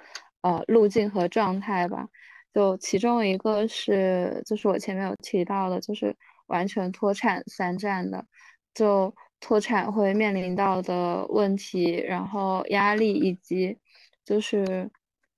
[0.42, 2.08] 呃，路径和状态吧。
[2.54, 6.16] 就其中一个是，就是我前面有提到的，就是
[6.48, 8.26] 完全脱产三战的，
[8.74, 13.78] 就脱产会面临到的问题，然后压力以及
[14.26, 14.90] 就是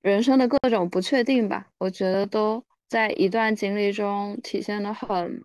[0.01, 1.67] 人生的各种不确定吧。
[1.77, 5.43] 我觉得都在一段经历中体现的很，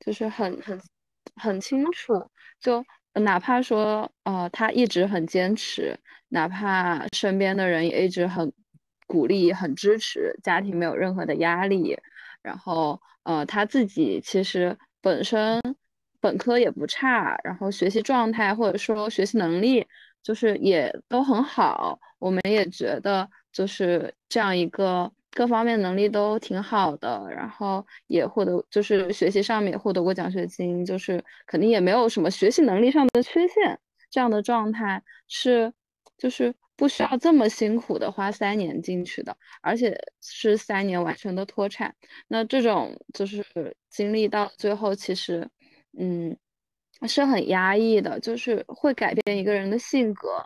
[0.00, 0.80] 就是很很
[1.36, 2.14] 很清楚。
[2.58, 2.82] 就。
[3.20, 5.98] 哪怕说，呃，他一直很坚持，
[6.28, 8.52] 哪怕身边的人也一直很
[9.06, 11.96] 鼓励、很支持，家庭没有任何的压力，
[12.42, 15.60] 然后，呃，他自己其实本身
[16.20, 19.86] 本科也不差，然后学习状态或者说学习能力
[20.22, 25.10] 就是也都很好，我们也觉得就是这样一个。
[25.36, 33.78] 各方面能力都挺好的，然后也获得就是学习上面也获得过奖学金，就是肯定也没有什么学习能力上的缺陷。
[34.10, 35.70] 这样的状态是
[36.16, 41.94] 就是不需要这么辛苦的花三年进去的，而且是三年完成的脱产。
[42.28, 43.44] 那这种就是
[43.90, 45.46] 经历到最后，其实
[45.98, 46.34] 嗯
[47.06, 50.42] 是很压抑的，就是会改变一个人的性格，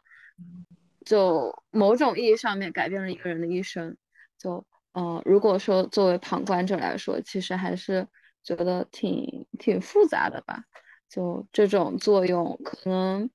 [1.05, 3.97] 就某种意义上面改变了一个人的一生，
[4.37, 4.67] 就。
[4.93, 8.07] 嗯，如果说作为旁观者来说，其实还是
[8.43, 10.65] 觉得挺挺复杂的吧。
[11.09, 13.31] 就这种作用，可能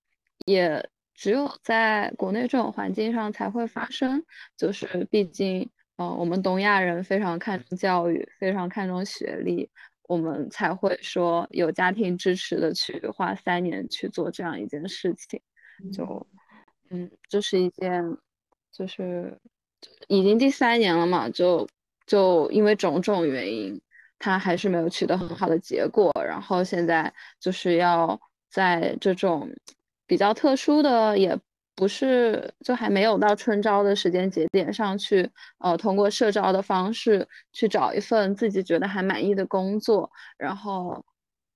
[0.45, 4.21] 也只有在国内这种环境上才会发生。
[4.57, 9.69] 就是毕竟，嗯，我们东亚人非常看重教育，非常看重学历，
[10.09, 15.41] 我们才会说有家庭支持的去花三年去做这样一件事情。
[15.93, 16.27] 就，
[16.89, 18.03] 嗯，这是一件，
[18.73, 19.39] 就是。
[20.07, 21.67] 已经第三年了嘛，就
[22.05, 23.79] 就因为种种原因，
[24.19, 26.11] 他还是没有取得很好的结果。
[26.25, 28.19] 然后现在就是要
[28.49, 29.49] 在这种
[30.05, 31.37] 比较特殊的，也
[31.75, 40.09] 不是就还没有到春招的时间节点上去，呃，通过社招的方式去找一份自己觉得还满意的工作。
[40.37, 41.03] 然后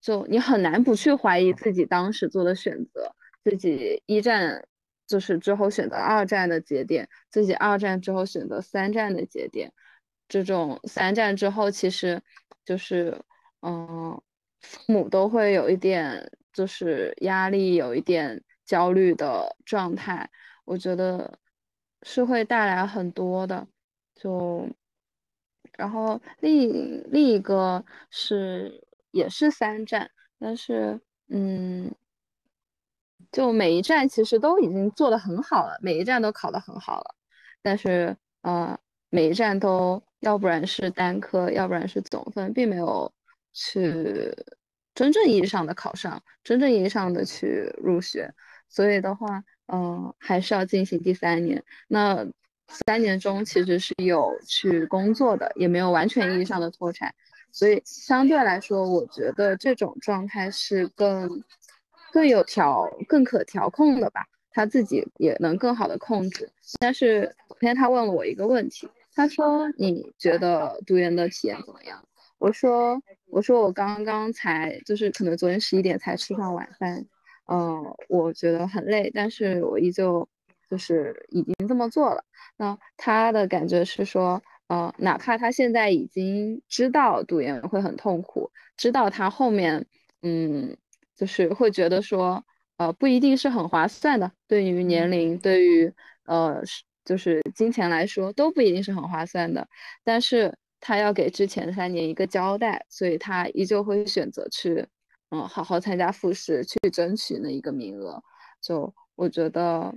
[0.01, 3.13] 就你很难不去怀疑自己当时做的选择，
[3.43, 4.65] 自己一战。
[5.09, 9.73] 就是之后选择二战的节点，自己二战之后选择三战的节点，
[10.27, 12.21] 这种三战之后，其实
[12.63, 13.19] 就是，
[13.63, 14.21] 嗯，
[14.61, 20.29] 父母都会有一点就是压力，有一点焦虑的状态，
[20.63, 21.39] 我觉得
[22.03, 23.67] 是会带来很多的。
[24.13, 24.69] 就，
[25.75, 31.91] 然后另另一个是也是三战，但是，嗯。
[33.31, 37.15] 就每一站其实都已经做得很好了，每一站都考得很好了，
[37.61, 38.75] 但是呃，
[39.09, 43.11] 每一站都要不然是单科，要不然是总分，并没有
[43.53, 44.35] 去
[44.95, 48.33] 真正意义上的考上，真正意义上的去入学，
[48.67, 51.63] 所以的话，嗯，还是要进行第三年。
[51.87, 52.25] 那
[52.87, 57.13] 三年中其实是有去工作的，也没有完全意义上的脱产，
[57.51, 61.43] 所以相对来说，我觉得这种状态是更。
[62.11, 66.49] 更有调、更可调控的吧，他自己也能更好的控制。
[66.79, 72.03] 但是昨天他问了我一个问题，他说：“你觉得读研的体验怎么样？”
[72.39, 77.05] 我说我说我刚刚才就是可能昨天十一点才吃上晚饭，
[77.51, 80.25] 嗯，我觉得很累，但是我依旧
[80.69, 82.23] 就是已经这么做了。
[82.55, 89.85] 那他的感觉是说，呃，哪怕他现在已经知道读研会很痛苦，知道他后面，
[90.21, 90.77] 嗯，
[91.19, 92.41] 就是会觉得说，
[92.77, 95.93] 呃，不一定是很划算的，对于年龄，对于
[96.23, 96.63] 呃，
[97.03, 99.67] 就是金钱来说都不一定是很划算的，
[100.03, 104.87] 但是他要给之前三年一个交代，所以他依旧会选择去，
[105.31, 108.23] 嗯，好好参加复试，去争取那一个名额。
[108.61, 109.93] 就我觉得，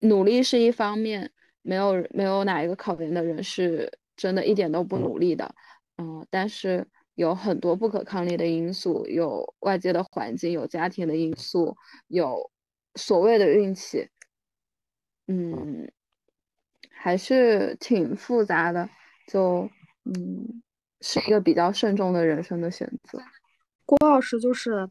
[0.00, 1.30] 努力是一方面。
[1.60, 5.54] 没有没有哪一个考研的人是真的一点都不努力的，
[5.98, 6.86] 嗯，但是
[7.18, 12.48] 有很多不可抗力的因素，有外界的环境，有家庭的因素，有
[12.94, 14.08] 所谓的运气，
[15.26, 15.90] 嗯，
[16.92, 18.88] 还是挺复杂的，
[19.26, 19.68] 就
[20.04, 20.62] 嗯，
[21.00, 23.20] 是一个比较慎重的人生的选择。
[23.84, 24.88] 郭老师就是，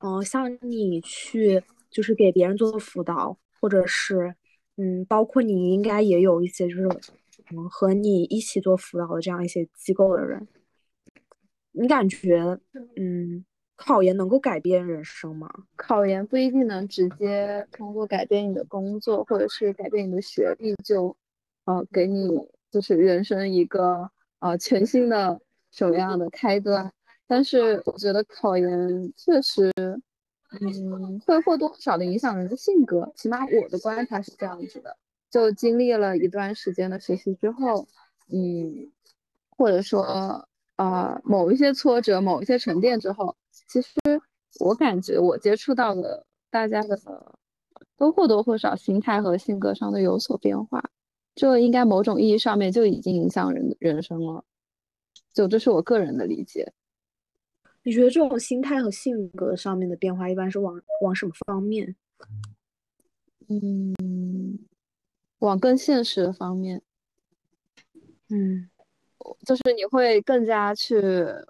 [0.00, 4.34] 嗯，像你去就是给别人做辅导，或者是。
[4.76, 6.88] 嗯，包括你应该也有一些，就是
[7.50, 10.48] 嗯和你一起做辅导的这样一些机构的人，
[11.72, 12.58] 你感觉
[12.96, 13.44] 嗯
[13.76, 15.48] 考研能够改变人生吗？
[15.76, 21.16] 考研不一定能直接通过改变你的工作或者是改变你的学历就
[21.64, 22.28] 呃给你
[22.70, 24.10] 就是人生一个
[24.40, 25.40] 呃全新的
[25.70, 26.92] 什么样的开端，
[27.26, 29.72] 但是我觉得考研确实。
[30.60, 34.96] 嗯，会或多或少的影响人的性格，起码我的观察是这样子的。
[35.30, 37.86] 就经历了一段时间的学习之后，
[38.32, 38.90] 嗯，
[39.56, 40.48] 或者说
[40.80, 43.36] 啊某一些挫折、某一些沉淀之后，
[43.68, 43.90] 其实
[44.60, 46.98] 我感觉我接触到的大家的
[47.96, 50.82] 都或多或少心态和性格上的有所变化，
[51.34, 54.42] 这应该某种意义上面就已经影响人人生了。
[55.34, 56.72] 就这是我个人的理解。
[57.82, 61.94] 你觉得这种心态和性格上面的变化，一般是往往什么方面？
[63.48, 64.58] 嗯，
[65.38, 66.82] 往更现实的方面。
[68.28, 68.68] 嗯，
[69.46, 71.00] 就是你会更加去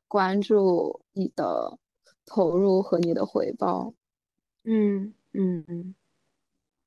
[0.09, 1.79] 关注你的
[2.27, 3.93] 投入和你的回报。
[4.65, 5.95] 嗯嗯嗯。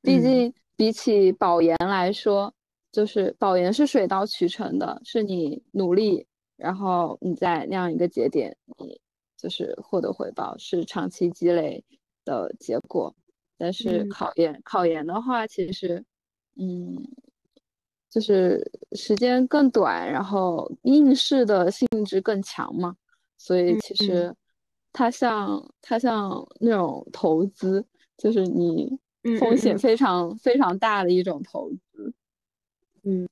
[0.01, 2.53] 毕竟比起保研来说，
[2.91, 6.25] 就是保研是水到渠成的，是你努力，
[6.57, 8.99] 然后你在那样一个节点，你。
[9.36, 11.84] 就是获得回报是长期积累
[12.23, 13.13] 的结果，
[13.57, 16.01] 但是考研考研的话，其实，
[16.55, 16.95] 嗯，
[18.14, 18.61] 就是
[18.91, 22.95] 时间更短，然后应试的性质更强嘛，
[23.38, 24.36] 所以其实
[24.91, 27.84] 它像它像那种投资，
[28.18, 28.99] 就是你
[29.39, 32.14] 风险非常非常大的一种投资。
[33.03, 33.28] 嗯，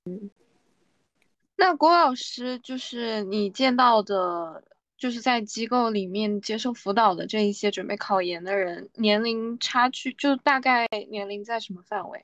[1.55, 4.63] 那郭老师就是你见到的。
[4.97, 12.23] 就是在机构里面接受辅导的这一些准备考研的人，年龄差距就大概年龄在什么范围？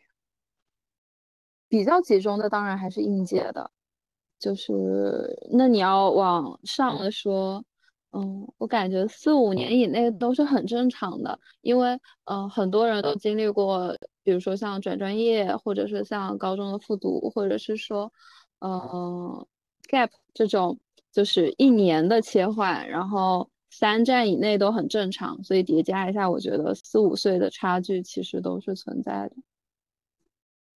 [1.67, 3.71] 比较集中的当然还是应届的，
[4.39, 7.63] 就是那你要往上的说，
[8.11, 18.11] 嗯，我感觉四五年以内都是很正常的，因为嗯很多人都经历过，比如说像转专业，或者是像高中的复读，或者是说
[18.59, 19.45] 嗯
[19.89, 20.79] gap 这种。
[21.09, 29.35] 就是一年的切换，然后三站以内都很正常，所以叠加一下，我觉得四五岁的差距其实都是存在的。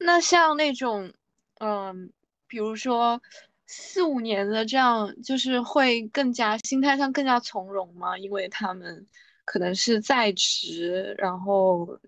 [0.04, 1.12] 那像那种，
[1.60, 2.12] 嗯，
[2.48, 3.22] 比如说
[3.68, 8.18] 四五年的这样，就是会更加心态上更加从容吗？
[8.18, 9.06] 因为他们
[9.46, 12.00] 可能是在职，然后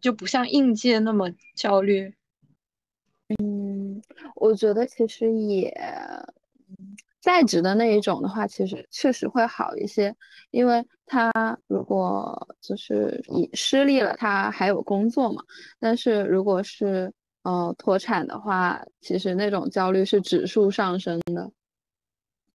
[0.00, 2.14] 就不像应届那么焦虑。
[3.40, 4.02] 嗯，
[4.34, 5.72] 我觉得其实也。
[7.20, 10.16] 在职的那一种的话，其实确实会好一些，
[10.52, 11.30] 因为他
[11.66, 15.44] 如果就是你失利了，他还有工作嘛。
[15.78, 17.12] 但是如果是
[17.42, 21.50] 呃脱产的话，其实那种焦虑是指数上升的，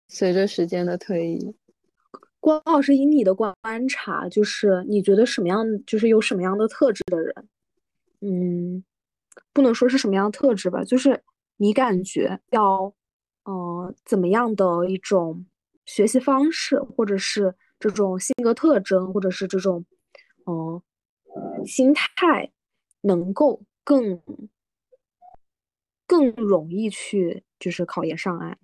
[0.08, 1.56] 随着时间的推移。
[2.40, 3.56] 郭老师，以你的观
[3.88, 7.34] 察，就是你觉得什么样，就是有什么样的特质的人，
[8.22, 8.84] 嗯，
[9.54, 11.22] 不能说是什么样的特质吧，就是
[11.58, 12.94] 你感觉要。
[13.44, 15.44] 呃，怎么样的一种
[15.86, 19.84] 学习方式，或者是这种性格特征，或者是这种，
[20.46, 20.80] 呃，
[21.66, 22.52] 心态，
[23.02, 24.22] 能够更
[26.12, 28.58] 更容易去就是考研上岸？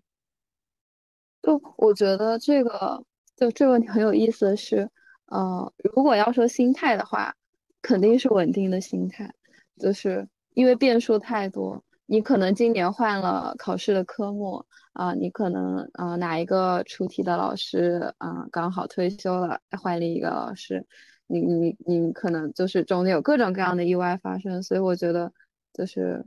[1.41, 3.01] 就我觉得这个，
[3.37, 4.89] 就这个问题很有意思的是，
[5.27, 7.33] 呃，如果要说心态的话，
[7.81, 9.33] 肯定是稳定的心态，
[9.79, 11.81] 就是因为变数太多。
[12.05, 20.85] 你可能今年换了考试的科目啊，你可能啊哪一个出题的老师啊刚好退休了，换另一个老师，
[21.27, 25.31] 你你你可能就是中间有各种各样的意外发生，所以我觉得
[25.73, 26.25] 就是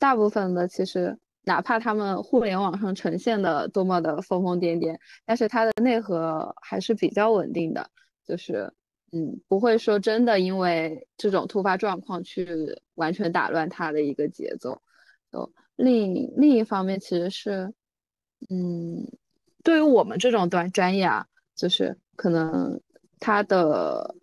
[0.00, 7.88] 大部分的其实哪怕他们互联网上呈现的多么的疯疯癫癫，但是它的内核还是比较稳定的，
[8.26, 8.72] 就是
[9.12, 12.46] 嗯不会说真的因为这种突发状况去
[12.94, 14.80] 完全打乱它的一个节奏。
[15.30, 17.72] 就另另一方面，其实是，
[18.48, 19.06] 嗯，
[19.62, 22.80] 对于我们这种专专业啊，就是可能
[23.18, 24.14] 它的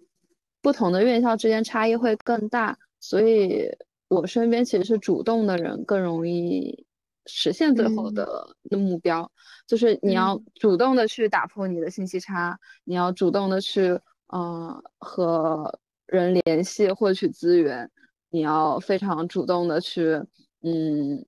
[0.62, 3.70] 不同的院校之间差异会更大，所以
[4.08, 6.86] 我身边其实是主动的人更容易
[7.26, 9.32] 实现最后的的目标，
[9.66, 14.00] 就是你要主动的去打破你的信息差，你要主动的去，
[14.34, 17.90] 嗯，和人联系获取资源，
[18.30, 20.22] 你要非常主动的去。
[20.64, 21.24] 嗯，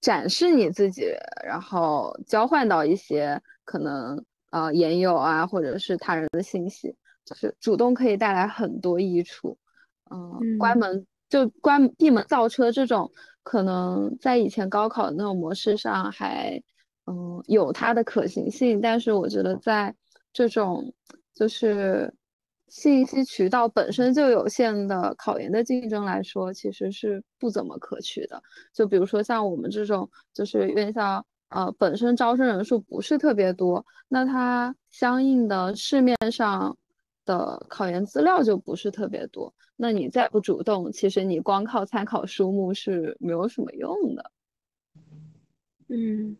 [0.00, 1.04] 展示你自己，
[1.44, 6.96] 然后交换到一些可能呃研友啊，或者是他人的信息，
[7.26, 9.58] 就是主动可以带来很多益处。
[10.10, 13.10] 嗯，关门就关闭门造车这种，
[13.42, 16.62] 可能在以前高考的那种模式上还
[17.06, 19.94] 嗯有它的可行性，但是我觉得在
[20.30, 20.92] 这种
[21.32, 22.12] 就是。
[22.72, 28.40] 信息渠道本身就有限的考研的竞争来说，其实是不怎么可取的。
[28.72, 36.78] 就比如说像我们这种，就是院校呃本身招生人数不是特别多，那它相应的市面上
[37.24, 39.54] 的考研资料就不是特别多。
[39.76, 44.30] 那你再不主动，其实你光靠参考书目是没有什么用的。
[45.88, 46.36] 嗯，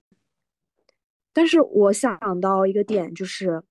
[1.33, 3.63] 但是我想到一个点就是，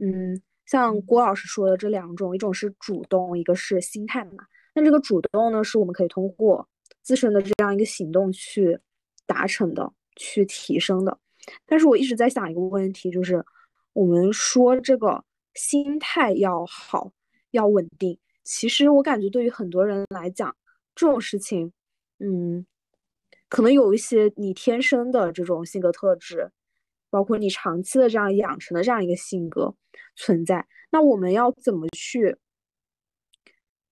[0.00, 0.40] 嗯。
[0.64, 4.44] 像郭老师说的这两种，一种是主动，一个是心态嘛。
[4.74, 6.66] 那这个主动呢，是我们可以通过
[7.02, 8.78] 自身的这样一个行动去
[9.26, 11.18] 达成的，去提升的。
[11.66, 13.44] 但是我一直在想一个问题，就是
[13.92, 15.22] 我们说这个
[15.54, 17.12] 心态要好，
[17.50, 18.18] 要稳定。
[18.44, 20.56] 其实我感觉对于很多人来讲，
[20.94, 21.72] 这种事情，
[22.18, 22.66] 嗯，
[23.48, 26.50] 可能有一些你天生的这种性格特质。
[27.10, 29.76] 包括你长期的这样养成的这样一个性格
[30.16, 32.34] 存在，那我们要怎么去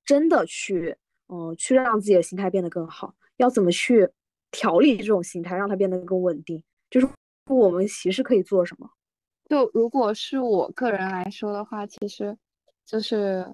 [0.06, 0.96] 真的去，
[1.28, 3.14] 嗯，去让自己的心态变得更好？
[3.36, 4.08] 要怎么去
[4.50, 6.64] 调理这种心态，让它变得更稳定？
[6.88, 7.06] 就是
[7.44, 8.90] 我们其实可以做什么？
[9.50, 12.38] 就如果是我个人来说的话，其实
[12.86, 13.44] 就是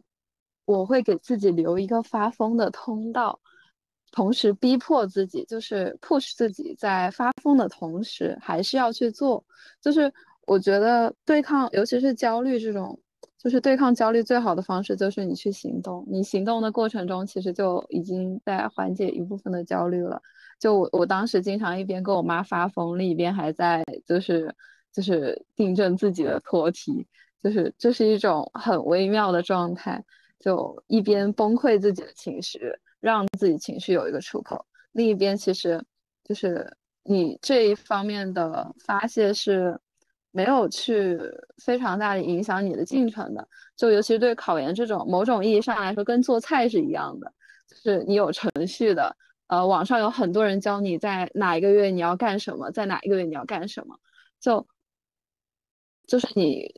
[0.66, 3.40] 我会给自己留一个发疯的通道。
[4.12, 9.42] 同时逼迫自己，就是 push 自己，在发疯的同时，还是要去做。
[9.80, 10.12] 就是
[10.47, 12.99] 我觉得对抗，尤其是焦虑这种，
[13.38, 16.07] 就是对抗焦虑最好的方式，就是你去行动。
[16.09, 20.20] 你行动的过程中，其实就已经在缓解一部分的焦虑了。
[20.61, 24.55] 就我我当时经常一边跟我妈发疯，另一边还在就是
[24.97, 27.07] 就是订正自己的错题，
[27.42, 30.03] 就是这是一种很微妙的状态，
[30.40, 32.72] 就一边崩溃自己的情绪。
[32.99, 35.80] 让自己情绪有一个出口，另一边其实
[36.24, 39.78] 就是你这一方面的发泄是
[40.32, 41.20] 没有去
[41.62, 43.47] 非常大的影响你的进程的。
[43.76, 47.32] 就尤其对考研这种某种意义上来说，跟做菜是一样的，
[47.68, 49.14] 就是你有程序的。
[49.49, 53.94] 呃，网上有很多人教你在哪一个月你要干什么，在哪一个月你要干什么，
[54.40, 54.66] 就
[56.07, 56.75] 就是你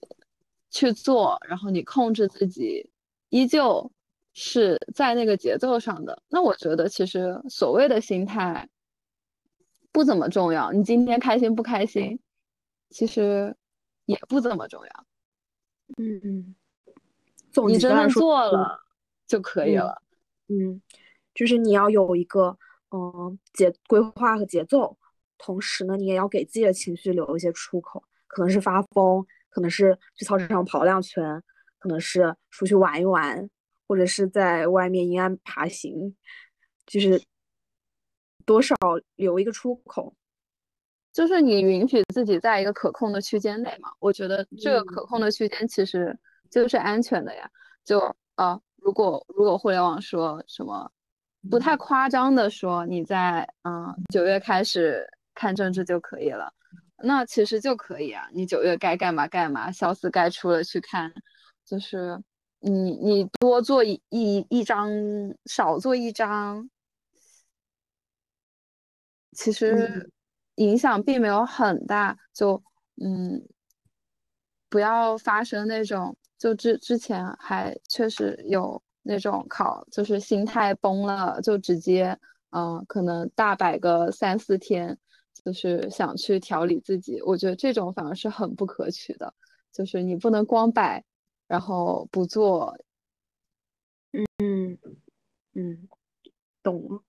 [0.71, 2.91] 去做，然后你控制自己，
[3.29, 3.91] 依旧。
[4.41, 8.69] 是在那个节奏上的，那我觉得其实所谓的心态
[9.91, 10.71] 不怎么重要。
[10.71, 12.21] 你今天开心不开心，
[12.91, 13.57] 其实
[14.05, 15.07] 也不怎么重要。
[15.97, 16.55] 嗯嗯，
[17.67, 18.79] 你真的做了
[19.27, 20.01] 就可以了。
[20.47, 20.81] 嗯，
[21.35, 22.57] 就是你要有一个
[22.93, 24.97] 嗯节规划和节奏，
[25.37, 31.43] 同时呢，你也要给自己的情绪留一些出口，可能是发疯，可能是去操场上跑两圈，
[31.81, 33.51] 可能是出去玩一玩。
[33.91, 36.15] 或者是在外面阴暗爬行，
[36.85, 37.19] 就是
[38.45, 38.77] 多少
[39.17, 40.15] 留一个出口，
[41.11, 43.91] 就是你允许自己在一个可控的区间内嘛。
[43.99, 46.15] 我觉得这个可控的区间其实
[46.51, 47.51] 就是安全的呀。
[47.83, 50.93] 就啊，如果如果互联网说什么
[51.51, 55.03] 不太夸张的说，你在嗯九月开始
[55.35, 56.53] 看政治就可以了，
[57.03, 58.29] 那其实就可以啊。
[58.33, 61.13] 你九月该干嘛干嘛，小四该出了去看，
[61.65, 62.23] 就是。
[62.61, 64.91] 你你多做一一一张，
[65.47, 66.69] 少做一张，
[69.31, 70.11] 其实
[70.57, 72.19] 影响并没有很大。
[72.35, 72.61] 就
[73.01, 73.47] 嗯，
[74.69, 82.19] 不要发生那种，就之之前还确实有那种考，就是心态崩了，就直接
[82.51, 84.99] 嗯，可能大摆个三四天，
[85.45, 87.21] 就是想去调理自己。
[87.23, 89.33] 我觉得这种反而是很不可取的，
[89.73, 91.05] 就是你不能光摆，
[91.47, 92.77] 然后不做。
[94.13, 94.79] 嗯嗯
[95.55, 95.89] 嗯，
[96.63, 97.03] 懂了。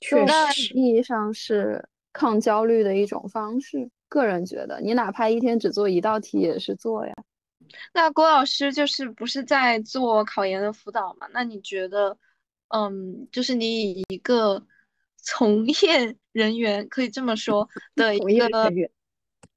[0.00, 3.90] 确实，意义上是抗焦虑的一种方式。
[4.08, 7.14] 个人觉得，你哪怕一天只做一道题也是做呀。
[7.92, 11.28] 那郭老师就是不是在做考研的辅导嘛？
[11.32, 12.16] 那你觉得？
[12.70, 14.62] 嗯，就是你以一个
[15.22, 18.70] 从业人员可以这么说 的一个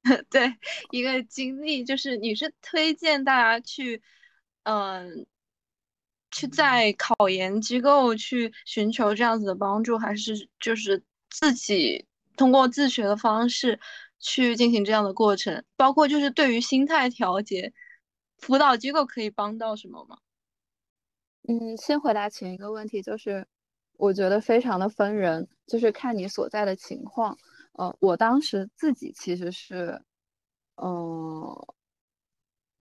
[0.30, 0.54] 对
[0.90, 4.02] 一个经历，就是你是推荐大家去
[4.64, 5.26] 嗯
[6.30, 12.06] 去在考研机构去寻求这样子的帮助，还是就是自己
[12.36, 13.78] 通过自学的方式
[14.18, 15.64] 去进行这样的过程？
[15.76, 17.72] 包括就是对于心态调节，
[18.38, 20.18] 辅导机构可以帮到什么吗？
[21.48, 23.46] 嗯，先回答前一个问题，就是
[23.96, 27.36] 我觉得非常的分人，就是看你所在的情况。
[27.74, 30.00] 呃，我当时自己其实是，
[30.76, 31.46] 嗯，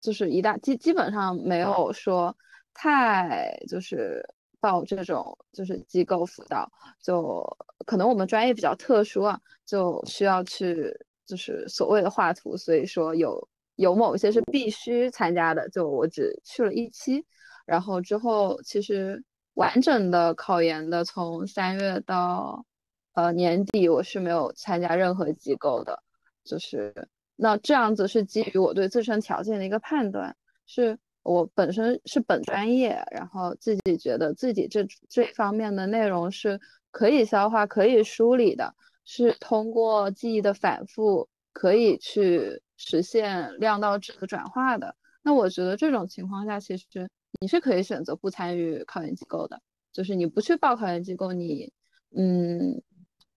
[0.01, 2.37] 就是一大基基本上没有说
[2.75, 4.23] 太就是
[4.61, 7.43] 报这种就是机构辅导，就
[7.87, 10.93] 可能我们专业比较特殊啊，就需要去
[11.25, 17.25] 就是所谓的画图，所以说有有某些是必须参加的，就我只去了一期。
[17.65, 19.25] 然后之后，其实
[19.55, 22.65] 完整的考研的，从三月到
[23.13, 26.03] 呃年底，我是没有参加任何机构的。
[26.45, 26.93] 就是
[27.37, 30.37] 那这样子是基于我对自身条件的一个判断，
[30.67, 38.75] 是我本身是本专业，然后自己觉得自己这这方面的内容是可以消化、可以梳理的，
[39.05, 44.97] 是通过记忆的反复可以去实现量到质的转化的。
[45.23, 47.09] 那我觉得这种情况下，其实。
[47.41, 49.61] 你是可以选择不参与考研机构的，
[49.93, 51.73] 就是你不去报考研机构，你
[52.17, 52.81] 嗯，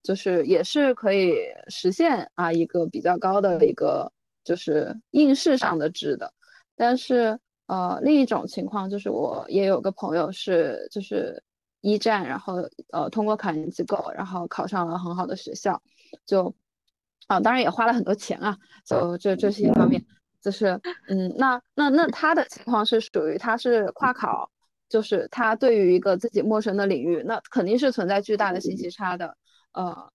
[0.02, 1.34] 就是也是可以
[1.68, 4.10] 实现啊一个比较高的一个
[4.44, 6.32] 就是应试上的质的。
[6.76, 11.42] 但是呃，另一种情况就是我也有个朋友是就是
[11.80, 12.56] 一战，然后
[12.92, 15.82] 呃通过考研机构，然后考上了很好的学校，
[16.24, 16.54] 就
[17.26, 20.02] 啊当然也花了很多钱啊，就这这是一方面。
[20.40, 24.48] 就是，嗯，那那那他的情况是属于他是跨考，
[24.88, 29.36] 就是他对于一个自己陌生的领域，那肯定是存在巨大的信息差的。
[29.72, 30.10] 呃，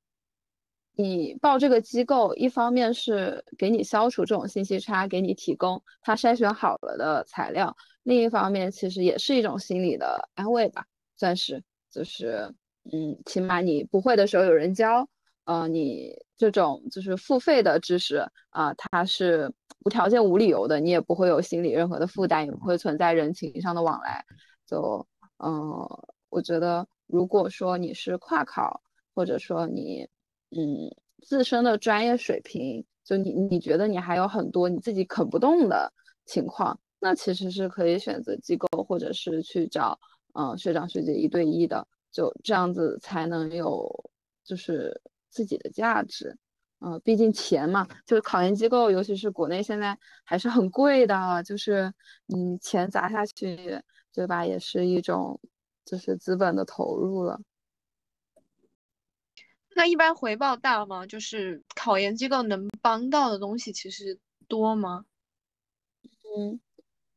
[0.95, 10.86] 你报这个机构，一方面是给你消除这种信息差，给你提供他筛选好了的材料；另一方面，其实也是一种心理的安慰吧，
[11.17, 11.61] 算是，
[11.91, 12.53] 就是，
[12.91, 15.07] 嗯，起码你不会的时候有人教。
[15.45, 19.51] 呃，你这种就是付费的知识啊，它是
[19.85, 24.23] 无条件、无理由的，你也不会有心理任何的负担，也不会存在人情上的往来。
[24.65, 25.05] 就，
[25.43, 25.85] 嗯，
[26.29, 28.81] 我觉得如果说你是跨考，
[29.13, 30.07] 或者说你，
[30.51, 30.89] 嗯，
[31.23, 35.91] 自身的专业水平，就你你觉得你还有很多你自己啃不动的
[36.25, 39.99] 情况，那其实是可以选择机构，或者是去找，
[40.35, 44.09] 嗯，学长学姐一对一的，就这样子才能有，
[44.45, 45.01] 就是。
[45.34, 46.38] 自己的价值，
[46.79, 51.91] 嗯，毕竟钱嘛，就是考研机构，尤其是国内现在还是很贵的，就是
[52.27, 53.81] 你钱砸下去，
[54.13, 55.39] 对吧，也是一种
[55.84, 57.41] 就是资本的投入了。
[59.75, 61.07] 那一般回报大吗？
[61.07, 65.05] 就是考研机构能帮到的东西其实多吗？
[66.38, 66.59] 嗯，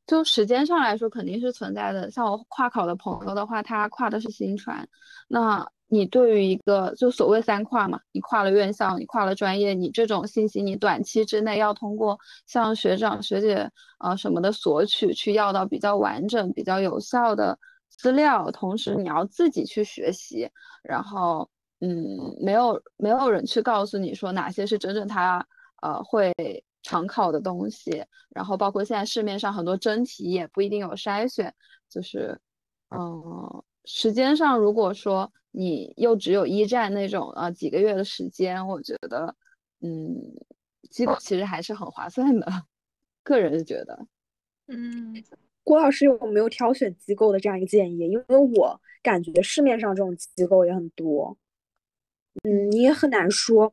[0.07, 2.11] 就时间上来说肯定是存在的。
[2.11, 4.89] 像我跨考的朋友的话，他跨的是新传，
[5.29, 5.71] 那。
[5.89, 17.57] 你对于一个就所谓三跨嘛，你跨了院校，你跨了专业，你这种信息你短期之内要通过向学长学姐啊什么的索取，去要到比较完整、比较有效的
[17.89, 20.51] 资料，同时你要自己去学习，
[20.83, 21.49] 然后
[21.81, 25.47] 嗯，没有没有人去告诉你说哪些是真正他
[25.83, 26.35] 呃会
[26.83, 31.55] 常考的东西，然后包括现在市面上很多真题也不一定有筛选，
[31.89, 32.41] 就是
[32.91, 33.63] 嗯。
[33.89, 39.35] 时间上，如果说你又只有一战那种啊几个月的时间，我觉得，
[39.81, 40.17] 嗯，
[40.91, 42.47] 机构其实还是很划算的。
[43.23, 44.07] 个人觉得，
[44.67, 45.15] 嗯，
[45.63, 47.99] 郭老师有没有挑选机构的这样一个建议？
[48.01, 51.39] 因为我感觉市面上这种机构也很多，
[52.43, 53.73] 嗯，你也很难说，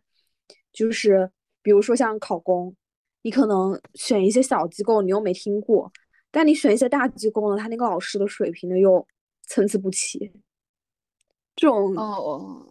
[0.72, 1.32] 就是
[1.64, 2.76] 比如说像考公，
[3.24, 5.92] 你可能选一些小机构，你又没听过，
[6.30, 9.08] 但你选一些大机构呢，他那个老师的水平呢又。
[9.48, 10.32] 参差不齐，
[11.56, 12.66] 这种哦，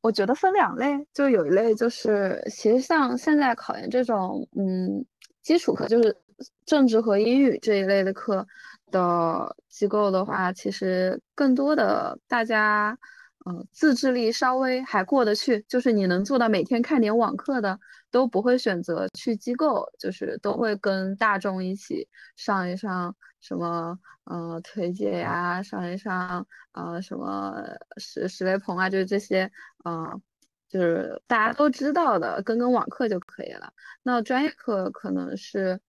[0.00, 5.04] 我觉得分两类，就有一类就是，其实像现在考研这种，嗯，
[5.42, 6.16] 基础课就是
[6.64, 8.46] 政治和英语这一类的课
[8.90, 12.98] 的机构的话，其实更多的大家，
[13.44, 17.78] 嗯，自制力稍微还过得去，就是你能做到每天看点网课的，
[18.10, 23.14] 都不会选择去机构，就是都会跟大众一起上一上
[23.46, 27.54] 什么，呃，推介呀，上一上，呃，什么
[27.96, 29.50] 石石雷鹏啊，就是这些，
[29.84, 30.20] 呃，
[30.68, 33.72] 就是大家都知道的，跟跟网课就可以了。
[34.02, 35.80] 那专业课可能是，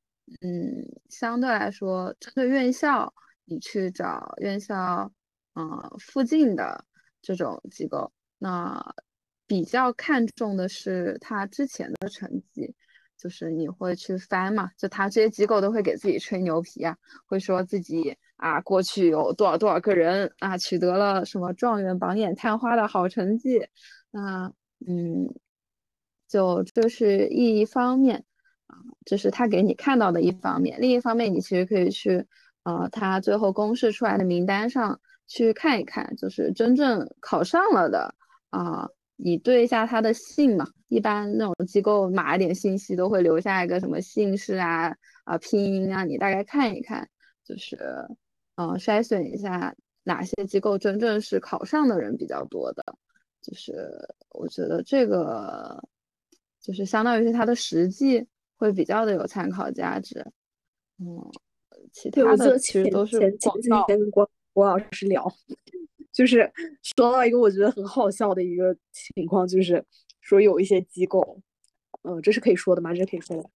[0.41, 3.11] 嗯，相对来说，针对院校，
[3.45, 5.11] 你去找院校，
[5.55, 6.85] 嗯，附近的。
[7.19, 8.81] 这种机构，那
[9.45, 12.73] 比较看重的是他之前的成绩，
[13.17, 16.95] 就是你会去翻嘛，就他这些机构都会给自己吹牛皮啊，
[17.25, 23.67] 会说自己啊过去有多少多少个人啊取得了什么状元榜眼探花的好成绩，
[24.11, 24.51] 那
[24.87, 25.33] 嗯，
[26.27, 28.23] 就这是一方面
[28.67, 32.25] 啊，这是他给你看到的一方面，另一方面你其实可以去
[32.63, 34.99] 呃他最后公示出来的名单上。
[35.29, 38.15] 去看一看，就是真正考上了的
[38.49, 38.87] 啊，
[39.17, 40.65] 你对一下他的姓嘛。
[40.89, 44.95] 一般那种机构码一点信息都会留下一个什么姓氏啊
[45.25, 47.05] 啊拼音啊，你大概看一看，
[47.43, 47.75] 就是
[48.55, 52.81] 嗯筛选一下哪些机构真正是考上的人比较多的，
[53.41, 53.91] 就是
[54.29, 55.77] 我觉得这个
[56.61, 60.25] 就是相当于是他的实际会比较的有参考价值。
[60.99, 61.29] 嗯，
[61.91, 64.29] 其他的其实都是广告。
[64.53, 65.29] 郭老师聊，
[66.17, 66.51] 就是
[66.81, 69.85] 说到一个我觉得很好笑的一个情况，就是
[70.19, 71.39] 说有一些机构，
[72.01, 72.91] 嗯，这是可以说的吗？
[72.91, 73.47] 这是可以说的，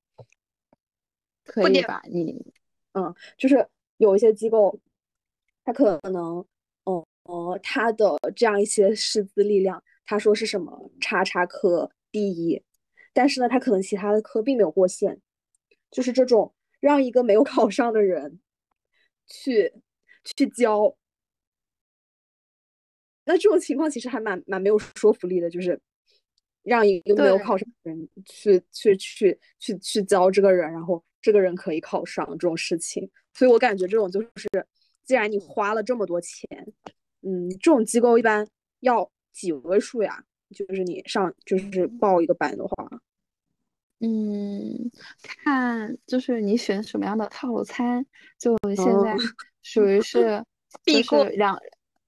[1.43, 2.03] 可以吧？
[2.07, 2.53] 你，
[2.93, 4.79] 嗯，就是有一些机构，
[5.65, 6.45] 他可能，
[6.83, 12.61] 哦呃，他的这样一些师资力量，他说是什么叉叉科第一，
[13.11, 15.19] 但是呢，他可能其他的科并没有过线，
[15.89, 18.39] 就是这种让一个没有 考上的人
[19.25, 19.73] 去。
[20.37, 20.95] 去教，
[23.25, 25.79] 那这种情况其实还蛮蛮没有说服力的，就是
[26.63, 34.47] 让一个没有考上的人去去去去去教这个人，然后这个人可以考上这种事情，所以我感觉这种就是，
[35.03, 36.47] 既然你花了这么多钱，
[37.21, 38.47] 嗯，这种机构一般
[38.79, 40.23] 要几位数呀？
[40.53, 42.73] 就是你上就是报一个班的话，
[43.99, 44.91] 嗯，
[45.21, 48.05] 看就是你选什么样的套餐，
[48.37, 49.15] 就现在。
[49.63, 50.43] 属于是，
[50.83, 51.55] 就是两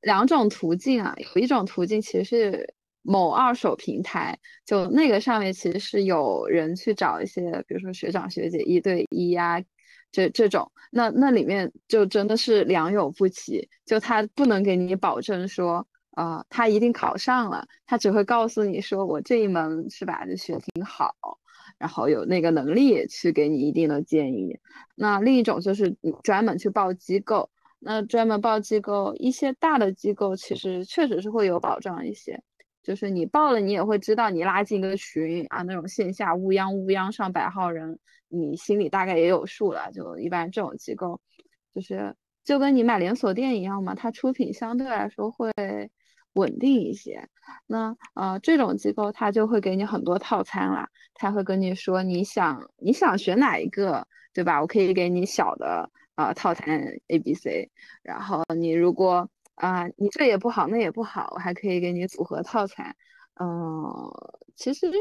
[0.03, 1.13] 两种途径啊。
[1.35, 9.61] 有一种途径其实是某二手平台，就那个上面其实是有人去找一些，比如说学长学姐一对一呀，
[10.11, 21.13] 这这种，那那里面就真的是良莠不齐，就他不能给你保证说，啊，他一定考上了，他只会告诉你说，我这一门是吧，就学挺好。
[21.79, 24.57] 然后有那个能力去给你一定的建议。
[24.95, 27.49] 那另一种就是你专门去报机构，
[27.83, 32.41] 那专门报机构，一些大的机构其实确实是会有保障一些，
[32.81, 39.91] 就是你报了，你也会知道你拉进一个群啊，那种线下乌泱乌泱上百号人，你心里大概也有数了。
[39.91, 41.19] 就一般这种机构，
[41.73, 45.51] 就是就跟你买连锁店一样嘛，它出品相对来说会。
[46.35, 47.29] 稳定一些，
[47.67, 54.59] 那呃这种机构它就会给你很多套餐啦，它会跟你说你想你想选哪一个，对吧？
[54.59, 62.95] 我可以给你小的啊套餐 A B C，然后你如果啊你这也不好那也不好，我还可以给你组合套餐。
[63.39, 64.11] 嗯，
[64.55, 64.91] 其实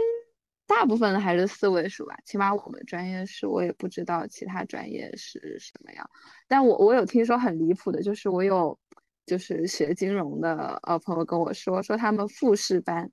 [0.66, 6.08] 大部分的还是四位数吧，起码我们专业是，我也不知道其他专业是什么样，
[6.48, 8.78] 但我我有听说很离谱的，就是我有。
[9.24, 13.08] 就是学金融的呃朋友跟我说，说他们复试班，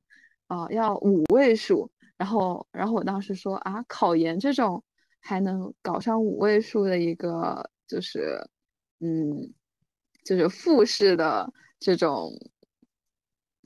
[0.47, 4.84] 啊要五位数，然后然后我当时说啊考研这种
[5.20, 8.40] 还能搞上五位数的一个就是
[9.02, 9.54] 嗯
[10.24, 12.32] 就是复试的这种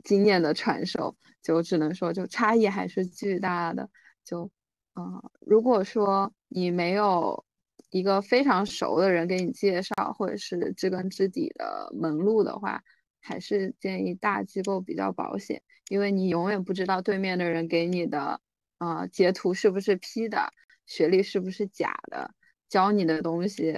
[0.04, 3.88] 经验的传授，就只能说就差异还是巨大的，
[4.24, 4.50] 就
[4.94, 7.46] 啊如果说你没有。
[7.90, 12.84] 一个非常熟的人给你介绍，或者是知根知底的门路的话，
[13.22, 18.42] 还是建议大机构比较保险，因为你永远不知道对面的人给你的
[18.80, 20.52] 啊截图是不是 P 的，
[20.88, 22.34] 学历是不是假的，
[22.74, 23.72] 教你的东西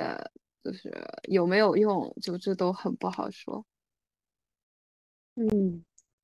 [0.64, 0.89] 就是
[1.24, 3.66] 有没有用，就这都很不好说。
[5.36, 5.84] 嗯，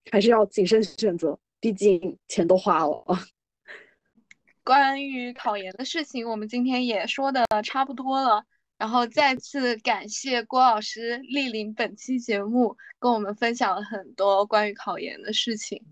[0.09, 3.05] 还是要谨慎选择，毕竟钱都花了。
[4.63, 8.45] 关于考研的事情，我们今天也说的差不多了。
[8.78, 15.84] 然后再次感谢郭老师莅临本期节目，跟我们分享了很多关于考研的事情。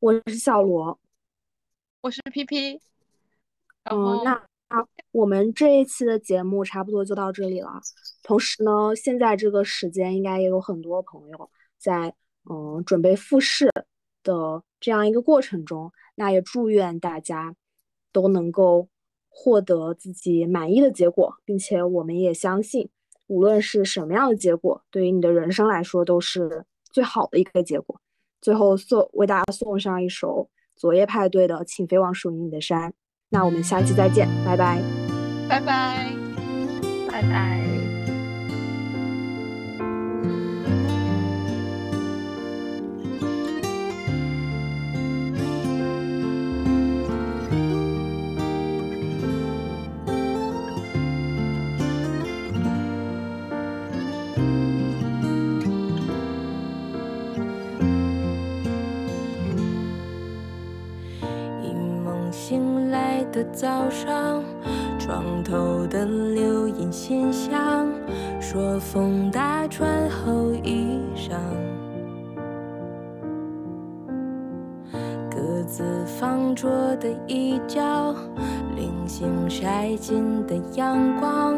[0.00, 0.98] 我是小罗，
[2.00, 2.80] 我是 P P。
[3.84, 7.68] 嗯，那好我们这一期的节目差不多就到这里了。
[8.22, 12.14] 同时呢，现在这个时间应该也有很多朋友在
[12.50, 13.70] 嗯，准备复试
[14.22, 17.54] 的这样一个过程中，那也祝愿大家
[18.12, 18.88] 都能够
[19.28, 22.88] 获得自己满意的结果，并且我们也相信，
[23.26, 28.00] 无论是什么样的结果，对于你的人生来说都是最好的一个结果。
[28.40, 32.90] 最后送为大家送上一首昨夜派对的《请飞往属于你的山》。
[33.32, 34.78] 那我们下期再见，拜拜，
[35.48, 36.12] 拜拜，
[37.10, 37.71] 拜拜。
[62.52, 64.44] 醒来的早上，
[64.98, 67.88] 床头的留言信箱，
[68.42, 71.32] 说风大穿厚衣裳。
[75.30, 78.14] 各自方桌的一角，
[78.76, 81.56] 零星晒进的阳光，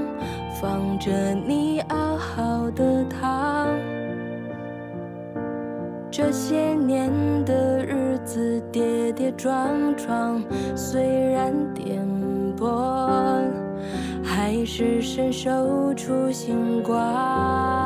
[0.63, 3.67] 放着你熬好的汤。
[6.09, 7.11] 这些年
[7.45, 8.04] 的日
[9.25, 10.43] 跌跌撞撞，
[10.77, 11.03] 虽
[11.33, 12.05] 然颠
[12.59, 13.49] 簸，
[14.23, 17.84] 还是伸手触星光。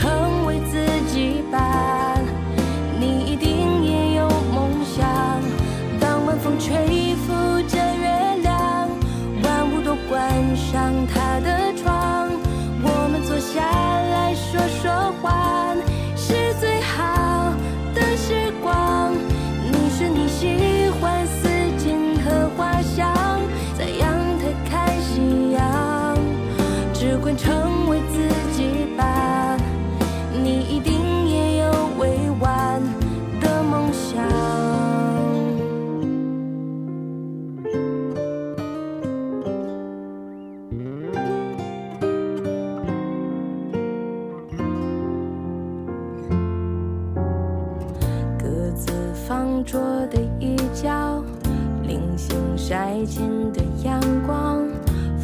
[0.00, 0.89] 成为自己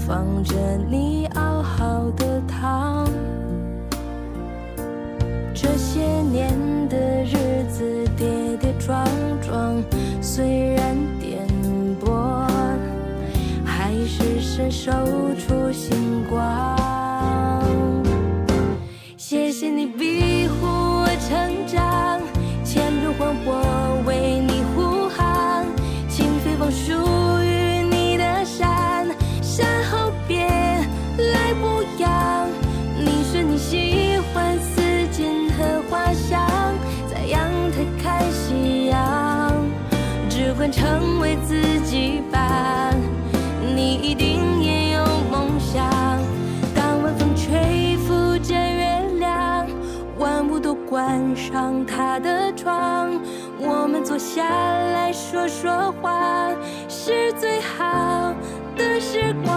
[0.06, 0.54] 放着
[0.88, 3.08] 你熬好的汤，
[5.52, 6.00] 这些
[6.30, 6.56] 年
[6.88, 9.04] 的日子跌跌撞
[9.42, 9.82] 撞，
[10.22, 11.44] 虽然颠
[12.00, 12.46] 簸，
[13.64, 14.92] 还是伸手
[15.36, 16.75] 出星光。
[54.16, 56.50] 坐下来说说话，
[56.88, 58.34] 是最好
[58.74, 59.55] 的时光。